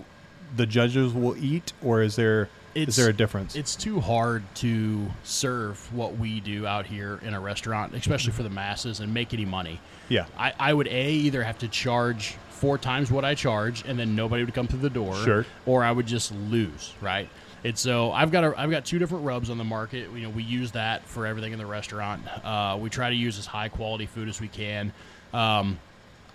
the 0.55 0.65
judges 0.65 1.13
will 1.13 1.35
eat, 1.37 1.73
or 1.83 2.01
is 2.01 2.15
there 2.15 2.49
is 2.73 2.83
It's- 2.83 2.95
there 2.95 3.09
a 3.09 3.13
difference? 3.13 3.55
It's 3.55 3.75
too 3.75 3.99
hard 3.99 4.43
to 4.55 5.11
serve 5.23 5.93
what 5.93 6.17
we 6.17 6.39
do 6.39 6.65
out 6.65 6.85
here 6.85 7.19
in 7.21 7.33
a 7.33 7.39
restaurant, 7.39 7.93
especially 7.93 8.31
for 8.31 8.43
the 8.43 8.49
masses, 8.49 8.99
and 9.01 9.13
make 9.13 9.33
any 9.33 9.45
money. 9.45 9.79
Yeah. 10.09 10.25
I, 10.37 10.53
I 10.59 10.73
would 10.73 10.87
a 10.87 11.11
either 11.11 11.43
have 11.43 11.57
to 11.59 11.67
charge 11.67 12.35
four 12.49 12.77
times 12.77 13.11
what 13.11 13.25
I 13.25 13.35
charge, 13.35 13.83
and 13.85 13.97
then 13.99 14.15
nobody 14.15 14.43
would 14.45 14.53
come 14.53 14.67
through 14.67 14.79
the 14.79 14.89
door, 14.89 15.15
Sure. 15.15 15.45
or 15.65 15.83
I 15.83 15.91
would 15.91 16.05
just 16.05 16.31
lose, 16.33 16.93
right? 17.01 17.27
And 17.63 17.77
so 17.77 18.11
I've 18.11 18.31
got 18.31 18.43
a, 18.43 18.53
I've 18.59 18.71
got 18.71 18.85
two 18.85 18.97
different 18.99 19.23
rubs 19.25 19.49
on 19.49 19.57
the 19.57 19.63
market. 19.63 20.09
You 20.13 20.21
know, 20.23 20.29
we 20.29 20.43
use 20.43 20.71
that 20.71 21.05
for 21.07 21.25
everything 21.27 21.53
in 21.53 21.59
the 21.59 21.65
restaurant. 21.65 22.23
Uh, 22.43 22.77
we 22.81 22.89
try 22.89 23.09
to 23.09 23.15
use 23.15 23.37
as 23.37 23.45
high 23.45 23.69
quality 23.69 24.05
food 24.07 24.27
as 24.29 24.41
we 24.41 24.47
can. 24.47 24.91
Um, 25.33 25.79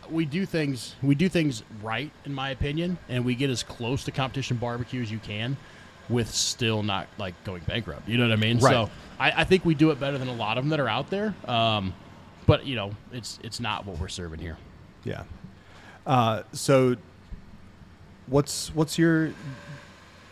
we 0.09 0.25
do 0.25 0.47
things 0.47 0.95
we 1.03 1.17
do 1.17 1.29
things 1.29 1.65
right 1.83 2.13
in 2.25 2.33
my 2.33 2.51
opinion 2.51 2.97
and 3.09 3.25
we 3.25 3.35
get 3.35 3.51
as 3.51 3.65
close 3.65 4.05
to 4.05 4.13
competition 4.13 4.57
barbecue 4.57 5.03
as 5.03 5.11
you 5.11 5.19
can 5.19 5.57
with 6.09 6.33
still 6.33 6.85
not 6.85 7.09
like 7.19 7.35
going 7.43 7.61
bankrupt 7.67 8.09
you 8.09 8.17
know 8.17 8.23
what 8.23 8.33
i 8.33 8.37
mean 8.37 8.61
Right. 8.61 8.71
so 8.73 8.91
I, 9.19 9.41
I 9.41 9.43
think 9.45 9.65
we 9.65 9.75
do 9.75 9.91
it 9.91 9.99
better 9.99 10.17
than 10.17 10.29
a 10.29 10.33
lot 10.33 10.59
of 10.59 10.63
them 10.65 10.69
that 10.71 10.79
are 10.79 10.89
out 10.89 11.11
there 11.11 11.35
um, 11.49 11.93
but 12.47 12.65
you 12.67 12.77
know 12.77 12.93
it's 13.13 13.41
it's 13.43 13.59
not 13.59 13.85
what 13.85 13.99
we're 13.99 14.07
serving 14.07 14.39
here 14.39 14.57
Yeah. 15.03 15.25
Uh, 16.07 16.45
so, 16.53 16.95
what's 18.29 18.73
what's 18.77 18.97
your 18.99 19.33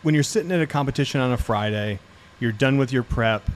when 0.05 0.13
you're 0.13 0.23
sitting 0.23 0.51
at 0.51 0.61
a 0.61 0.67
competition 0.67 1.19
on 1.19 1.31
a 1.31 1.37
Friday, 1.37 1.97
you're 2.39 2.51
done 2.51 2.77
with 2.77 2.93
your 2.93 3.01
prep. 3.01 3.49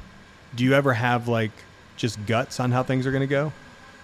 Do 0.56 0.64
you 0.64 0.74
ever 0.74 0.94
have 0.94 1.28
like 1.28 1.52
just 1.96 2.26
guts 2.26 2.60
on 2.60 2.72
how 2.72 2.82
things 2.82 3.06
are 3.06 3.12
going 3.12 3.22
to 3.22 3.28
go? 3.28 3.54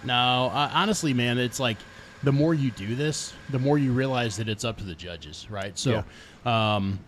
no 0.04 0.12
uh, 0.52 0.70
honestly 0.74 1.14
man 1.14 1.38
it's 1.38 1.58
like 1.58 1.78
the 2.22 2.30
more 2.30 2.52
you 2.52 2.70
do 2.72 2.94
this 2.94 3.32
the 3.48 3.58
more 3.58 3.78
you 3.78 3.92
realize 3.92 4.36
that 4.36 4.46
it's 4.48 4.62
up 4.62 4.76
to 4.76 4.84
the 4.84 4.94
judges 4.94 5.46
right 5.50 5.76
so 5.78 6.04
um, 6.44 6.98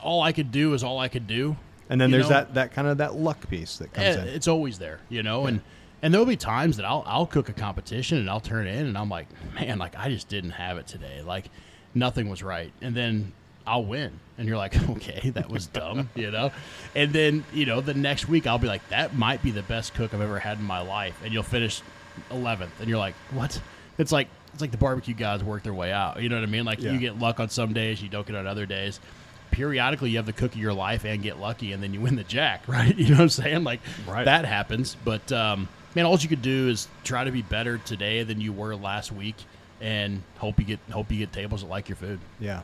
all 0.00 0.22
i 0.22 0.30
could 0.32 0.52
do 0.52 0.72
is 0.74 0.84
all 0.84 1.00
i 1.00 1.08
could 1.08 1.26
do 1.26 1.56
And 1.90 2.00
then 2.00 2.12
there's 2.12 2.24
know? 2.30 2.36
that 2.36 2.54
that 2.54 2.72
kind 2.72 2.86
of 2.86 2.98
that 2.98 3.16
luck 3.16 3.50
piece 3.50 3.78
that 3.78 3.92
comes 3.92 4.16
Eh, 4.16 4.22
in. 4.22 4.28
it's 4.28 4.46
always 4.46 4.78
there, 4.78 5.00
you 5.08 5.24
know, 5.24 5.46
and 5.46 5.60
and 6.00 6.14
there'll 6.14 6.24
be 6.24 6.36
times 6.36 6.76
that 6.76 6.86
I'll 6.86 7.02
I'll 7.04 7.26
cook 7.26 7.48
a 7.48 7.52
competition 7.52 8.18
and 8.18 8.30
I'll 8.30 8.40
turn 8.40 8.68
in 8.68 8.86
and 8.86 8.96
I'm 8.96 9.08
like, 9.10 9.26
man, 9.54 9.78
like 9.78 9.96
I 9.98 10.08
just 10.08 10.28
didn't 10.28 10.50
have 10.52 10.78
it 10.78 10.86
today, 10.86 11.20
like 11.22 11.46
nothing 11.94 12.28
was 12.28 12.42
right, 12.44 12.72
and 12.80 12.94
then 12.94 13.32
I'll 13.68 13.84
win, 13.84 14.12
and 14.38 14.48
you're 14.48 14.56
like, 14.56 14.74
okay, 14.90 15.30
that 15.30 15.48
was 15.50 15.66
dumb, 15.66 16.08
you 16.14 16.30
know, 16.30 16.50
and 16.94 17.12
then 17.12 17.44
you 17.52 17.66
know 17.66 17.80
the 17.80 17.94
next 17.94 18.28
week 18.28 18.46
I'll 18.46 18.58
be 18.58 18.66
like, 18.68 18.86
that 18.88 19.14
might 19.16 19.42
be 19.42 19.50
the 19.50 19.62
best 19.62 19.94
cook 19.94 20.14
I've 20.14 20.20
ever 20.20 20.38
had 20.38 20.58
in 20.58 20.64
my 20.64 20.80
life, 20.80 21.20
and 21.24 21.32
you'll 21.32 21.42
finish 21.42 21.82
11th, 22.30 22.70
and 22.80 22.88
you're 22.88 22.98
like, 22.98 23.14
what? 23.32 23.60
It's 23.98 24.12
like 24.12 24.28
it's 24.52 24.60
like 24.62 24.70
the 24.70 24.78
barbecue 24.78 25.14
guys 25.14 25.44
work 25.44 25.62
their 25.62 25.74
way 25.74 25.92
out, 25.92 26.22
you 26.22 26.28
know 26.28 26.36
what 26.36 26.42
I 26.42 26.50
mean? 26.50 26.64
Like 26.64 26.80
Yeah. 26.80 26.92
you 26.92 26.98
get 26.98 27.18
luck 27.18 27.38
on 27.40 27.48
some 27.50 27.72
days, 27.74 28.02
you 28.02 28.08
don't 28.08 28.26
get 28.26 28.36
on 28.36 28.46
other 28.46 28.66
days 28.66 28.98
periodically 29.50 30.10
you 30.10 30.18
have 30.18 30.26
the 30.26 30.32
cook 30.32 30.52
of 30.52 30.58
your 30.58 30.74
life 30.74 31.06
and 31.06 31.22
get 31.22 31.38
lucky 31.38 31.72
and 31.72 31.82
then 31.82 31.94
you 31.94 32.02
win 32.02 32.16
the 32.16 32.22
jack 32.24 32.62
right 32.68 32.98
you 32.98 33.06
know 33.06 33.12
what 33.14 33.20
i'm 33.22 33.28
saying 33.30 33.64
like 33.64 33.80
Right. 34.06 34.26
that 34.26 34.44
happens 34.44 34.94
but 35.06 35.32
um, 35.32 35.68
man, 35.94 36.04
all 36.04 36.18
you 36.18 36.28
could 36.28 36.42
do 36.42 36.68
is 36.68 36.86
try 37.02 37.24
to 37.24 37.30
be 37.30 37.40
better 37.40 37.78
today 37.78 38.22
than 38.24 38.42
you 38.42 38.52
were 38.52 38.76
last 38.76 39.10
week, 39.10 39.36
and 39.80 40.22
hope 40.36 40.58
you 40.58 40.66
get 40.66 40.78
hope 40.90 41.10
you 41.10 41.18
get 41.18 41.32
tables 41.32 41.62
that 41.62 41.68
like 41.68 41.88
your 41.88 41.96
food. 41.96 42.20
Yeah. 42.38 42.60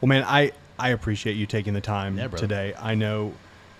Well, 0.00 0.08
man, 0.08 0.24
I 0.24 0.52
I 0.78 0.90
appreciate 0.90 1.34
you 1.34 1.46
taking 1.46 1.74
the 1.74 1.80
time 1.80 2.18
Yeah, 2.18 2.28
today. 2.28 2.74
I 2.78 2.94
know 2.94 3.32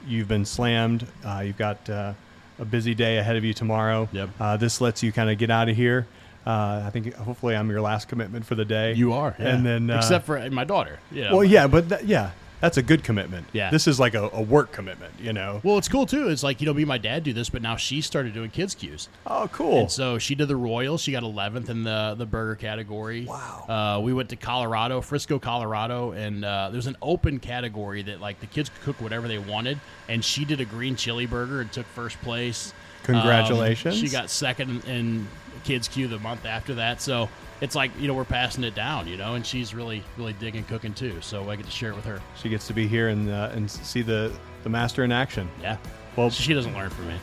you've 0.07 0.29
been 0.29 0.45
slammed. 0.45 1.07
Uh, 1.25 1.43
you've 1.45 1.59
got 1.59 1.89
uh, 1.91 2.13
a 2.59 2.65
busy 2.65 2.95
day 2.95 3.19
ahead 3.19 3.37
of 3.37 3.45
you 3.45 3.53
tomorrow. 3.53 4.09
Yep. 4.13 4.31
Uh, 4.39 4.57
this 4.57 4.81
lets 4.81 5.03
you 5.03 5.13
kind 5.13 5.31
of 5.31 5.39
get 5.39 5.51
out 5.51 5.69
of 5.69 5.77
here. 5.77 6.07
Uh, 6.47 6.83
I 6.87 6.91
think 6.91 7.15
hopefully 7.15 7.57
I'm 7.57 7.71
your 7.71 7.81
last 7.81 8.07
commitment 8.09 8.45
for 8.45 8.55
the 8.55 8.65
day. 8.67 8.93
You 8.93 9.15
are, 9.15 9.35
yeah. 9.39 9.49
And 9.49 9.65
then 9.65 9.91
uh, 9.91 9.97
except 9.97 10.27
for 10.27 10.51
my 10.51 10.65
daughter. 10.65 10.99
Yeah. 11.11 11.33
well, 11.33 11.43
yeah, 11.43 11.67
but 11.67 11.89
th- 11.89 12.03
yeah, 12.03 12.33
that's 12.65 12.79
a 12.79 12.83
good 12.83 13.05
commitment. 13.05 13.47
Yeah. 13.53 13.71
This 13.71 13.87
is 13.87 14.01
like 14.01 14.15
a, 14.15 14.31
a 14.33 14.41
work 14.41 14.73
commitment. 14.73 15.13
You 15.21 15.33
know. 15.33 15.61
Well, 15.63 15.77
it's 15.77 15.89
cool 15.89 16.07
too. 16.07 16.29
It's 16.29 16.43
like 16.43 16.61
you 16.61 16.67
know, 16.67 16.75
me 16.75 16.83
and 16.83 16.89
my 16.89 16.99
dad 16.99 17.23
do 17.23 17.33
this, 17.33 17.51
but 17.51 17.63
now 17.63 17.77
she 17.77 18.01
started 18.01 18.33
doing 18.33 18.51
kids 18.51 18.75
cues. 18.75 19.09
Oh, 19.27 19.49
cool. 19.53 19.81
And 19.81 19.91
so 19.91 20.19
she 20.19 20.35
did 20.35 20.49
the 20.49 20.57
Royals. 20.57 21.03
She 21.03 21.13
got 21.13 21.23
11th 21.23 21.69
in 21.69 21.83
the 21.83 22.15
the 22.17 22.27
burger 22.27 22.55
category. 22.57 23.27
Wow. 23.27 23.97
Uh, 23.99 24.01
we 24.01 24.13
went 24.13 24.31
to 24.31 24.37
Colorado, 24.37 25.01
Frisco, 25.01 25.39
Colorado, 25.39 26.13
and 26.13 26.45
uh, 26.45 26.71
there's 26.71 26.87
an 26.87 26.97
open 27.03 27.39
category 27.39 28.03
that 28.03 28.21
like 28.21 28.41
the 28.41 28.47
kids 28.47 28.71
could 28.71 28.83
cook 28.83 29.01
whatever 29.01 29.29
they 29.29 29.39
wanted. 29.39 29.79
And 30.09 30.25
she 30.25 30.45
did 30.45 30.61
a 30.61 30.65
green 30.65 30.97
chili 30.97 31.27
burger 31.27 31.61
and 31.61 31.71
took 31.71 31.87
first 31.87 32.21
place. 32.23 32.73
Congratulations. 33.03 33.95
Um, 33.95 34.01
she 34.01 34.11
got 34.11 34.31
second 34.31 34.85
in 34.87 35.29
kids 35.65 35.89
Q 35.89 36.09
the 36.09 36.19
month 36.19 36.47
after 36.47 36.75
that. 36.75 37.03
So 37.03 37.29
it's 37.65 37.75
like 37.75 37.91
you 37.99 38.07
know 38.07 38.15
we're 38.15 38.25
passing 38.25 38.63
it 38.65 38.75
down, 38.75 39.09
you 39.09 39.17
know, 39.17 39.35
and 39.35 39.45
she's 39.45 39.75
really 39.75 40.03
really 40.17 40.35
digging 40.35 40.65
cooking 40.65 40.95
too. 40.95 41.21
So 41.21 41.51
I 41.51 41.57
get 41.57 41.65
to 41.67 41.73
share 41.73 41.91
it 41.91 41.97
with 41.97 42.05
her. 42.05 42.21
she 42.41 42.49
gets 42.49 42.67
to 42.69 42.73
be 42.73 42.87
here 42.87 43.09
and 43.09 43.29
uh, 43.31 43.51
and 43.53 43.71
see 43.71 44.03
the 44.03 44.33
the 44.63 44.69
master 44.69 45.03
in 45.05 45.11
action. 45.13 45.49
Yeah. 45.61 45.77
Well, 46.17 46.31
She 46.31 46.55
doesn't 46.55 46.75
learn 46.75 46.91
from 46.91 47.09
me. 47.09 47.15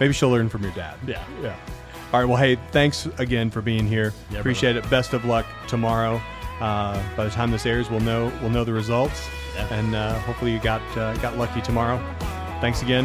maybe 0.00 0.12
she'll 0.14 0.30
learn 0.30 0.48
from 0.48 0.62
your 0.62 0.72
dad. 0.72 0.96
Yeah. 1.06 1.22
Yeah. 1.42 1.56
All 2.12 2.20
right. 2.20 2.26
Well, 2.28 2.38
hey, 2.38 2.56
thanks 2.72 3.06
again 3.18 3.50
for 3.50 3.60
being 3.60 3.86
here. 3.86 4.14
Yeah, 4.30 4.38
Appreciate 4.38 4.76
it. 4.76 4.88
Best 4.88 5.12
of 5.12 5.24
luck 5.26 5.44
tomorrow. 5.68 6.20
Uh, 6.60 7.02
by 7.16 7.24
the 7.24 7.30
time 7.30 7.50
this 7.50 7.66
airs, 7.66 7.90
we'll 7.90 8.00
know 8.00 8.32
we'll 8.40 8.48
know 8.50 8.64
the 8.64 8.72
results, 8.72 9.28
Yeah. 9.54 9.74
and 9.74 9.94
uh, 9.94 10.18
hopefully 10.20 10.52
you 10.52 10.58
got 10.60 10.80
uh, 10.96 11.14
got 11.18 11.36
lucky 11.36 11.60
tomorrow. 11.60 11.98
Thanks 12.62 12.80
again. 12.82 13.04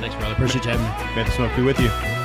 Thanks, 0.00 0.16
brother. 0.16 0.34
Appreciate 0.34 0.64
you 0.64 0.72
having 0.72 1.08
me. 1.08 1.14
May 1.14 1.22
the 1.24 1.30
smoke 1.30 1.54
be 1.54 1.62
with 1.62 1.78
you. 1.78 2.17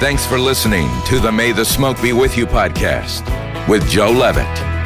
Thanks 0.00 0.24
for 0.24 0.38
listening 0.38 0.88
to 1.06 1.18
the 1.18 1.32
May 1.32 1.50
the 1.50 1.64
Smoke 1.64 2.00
Be 2.00 2.12
With 2.12 2.36
You 2.38 2.46
podcast 2.46 3.26
with 3.66 3.88
Joe 3.90 4.12
Levitt. 4.12 4.77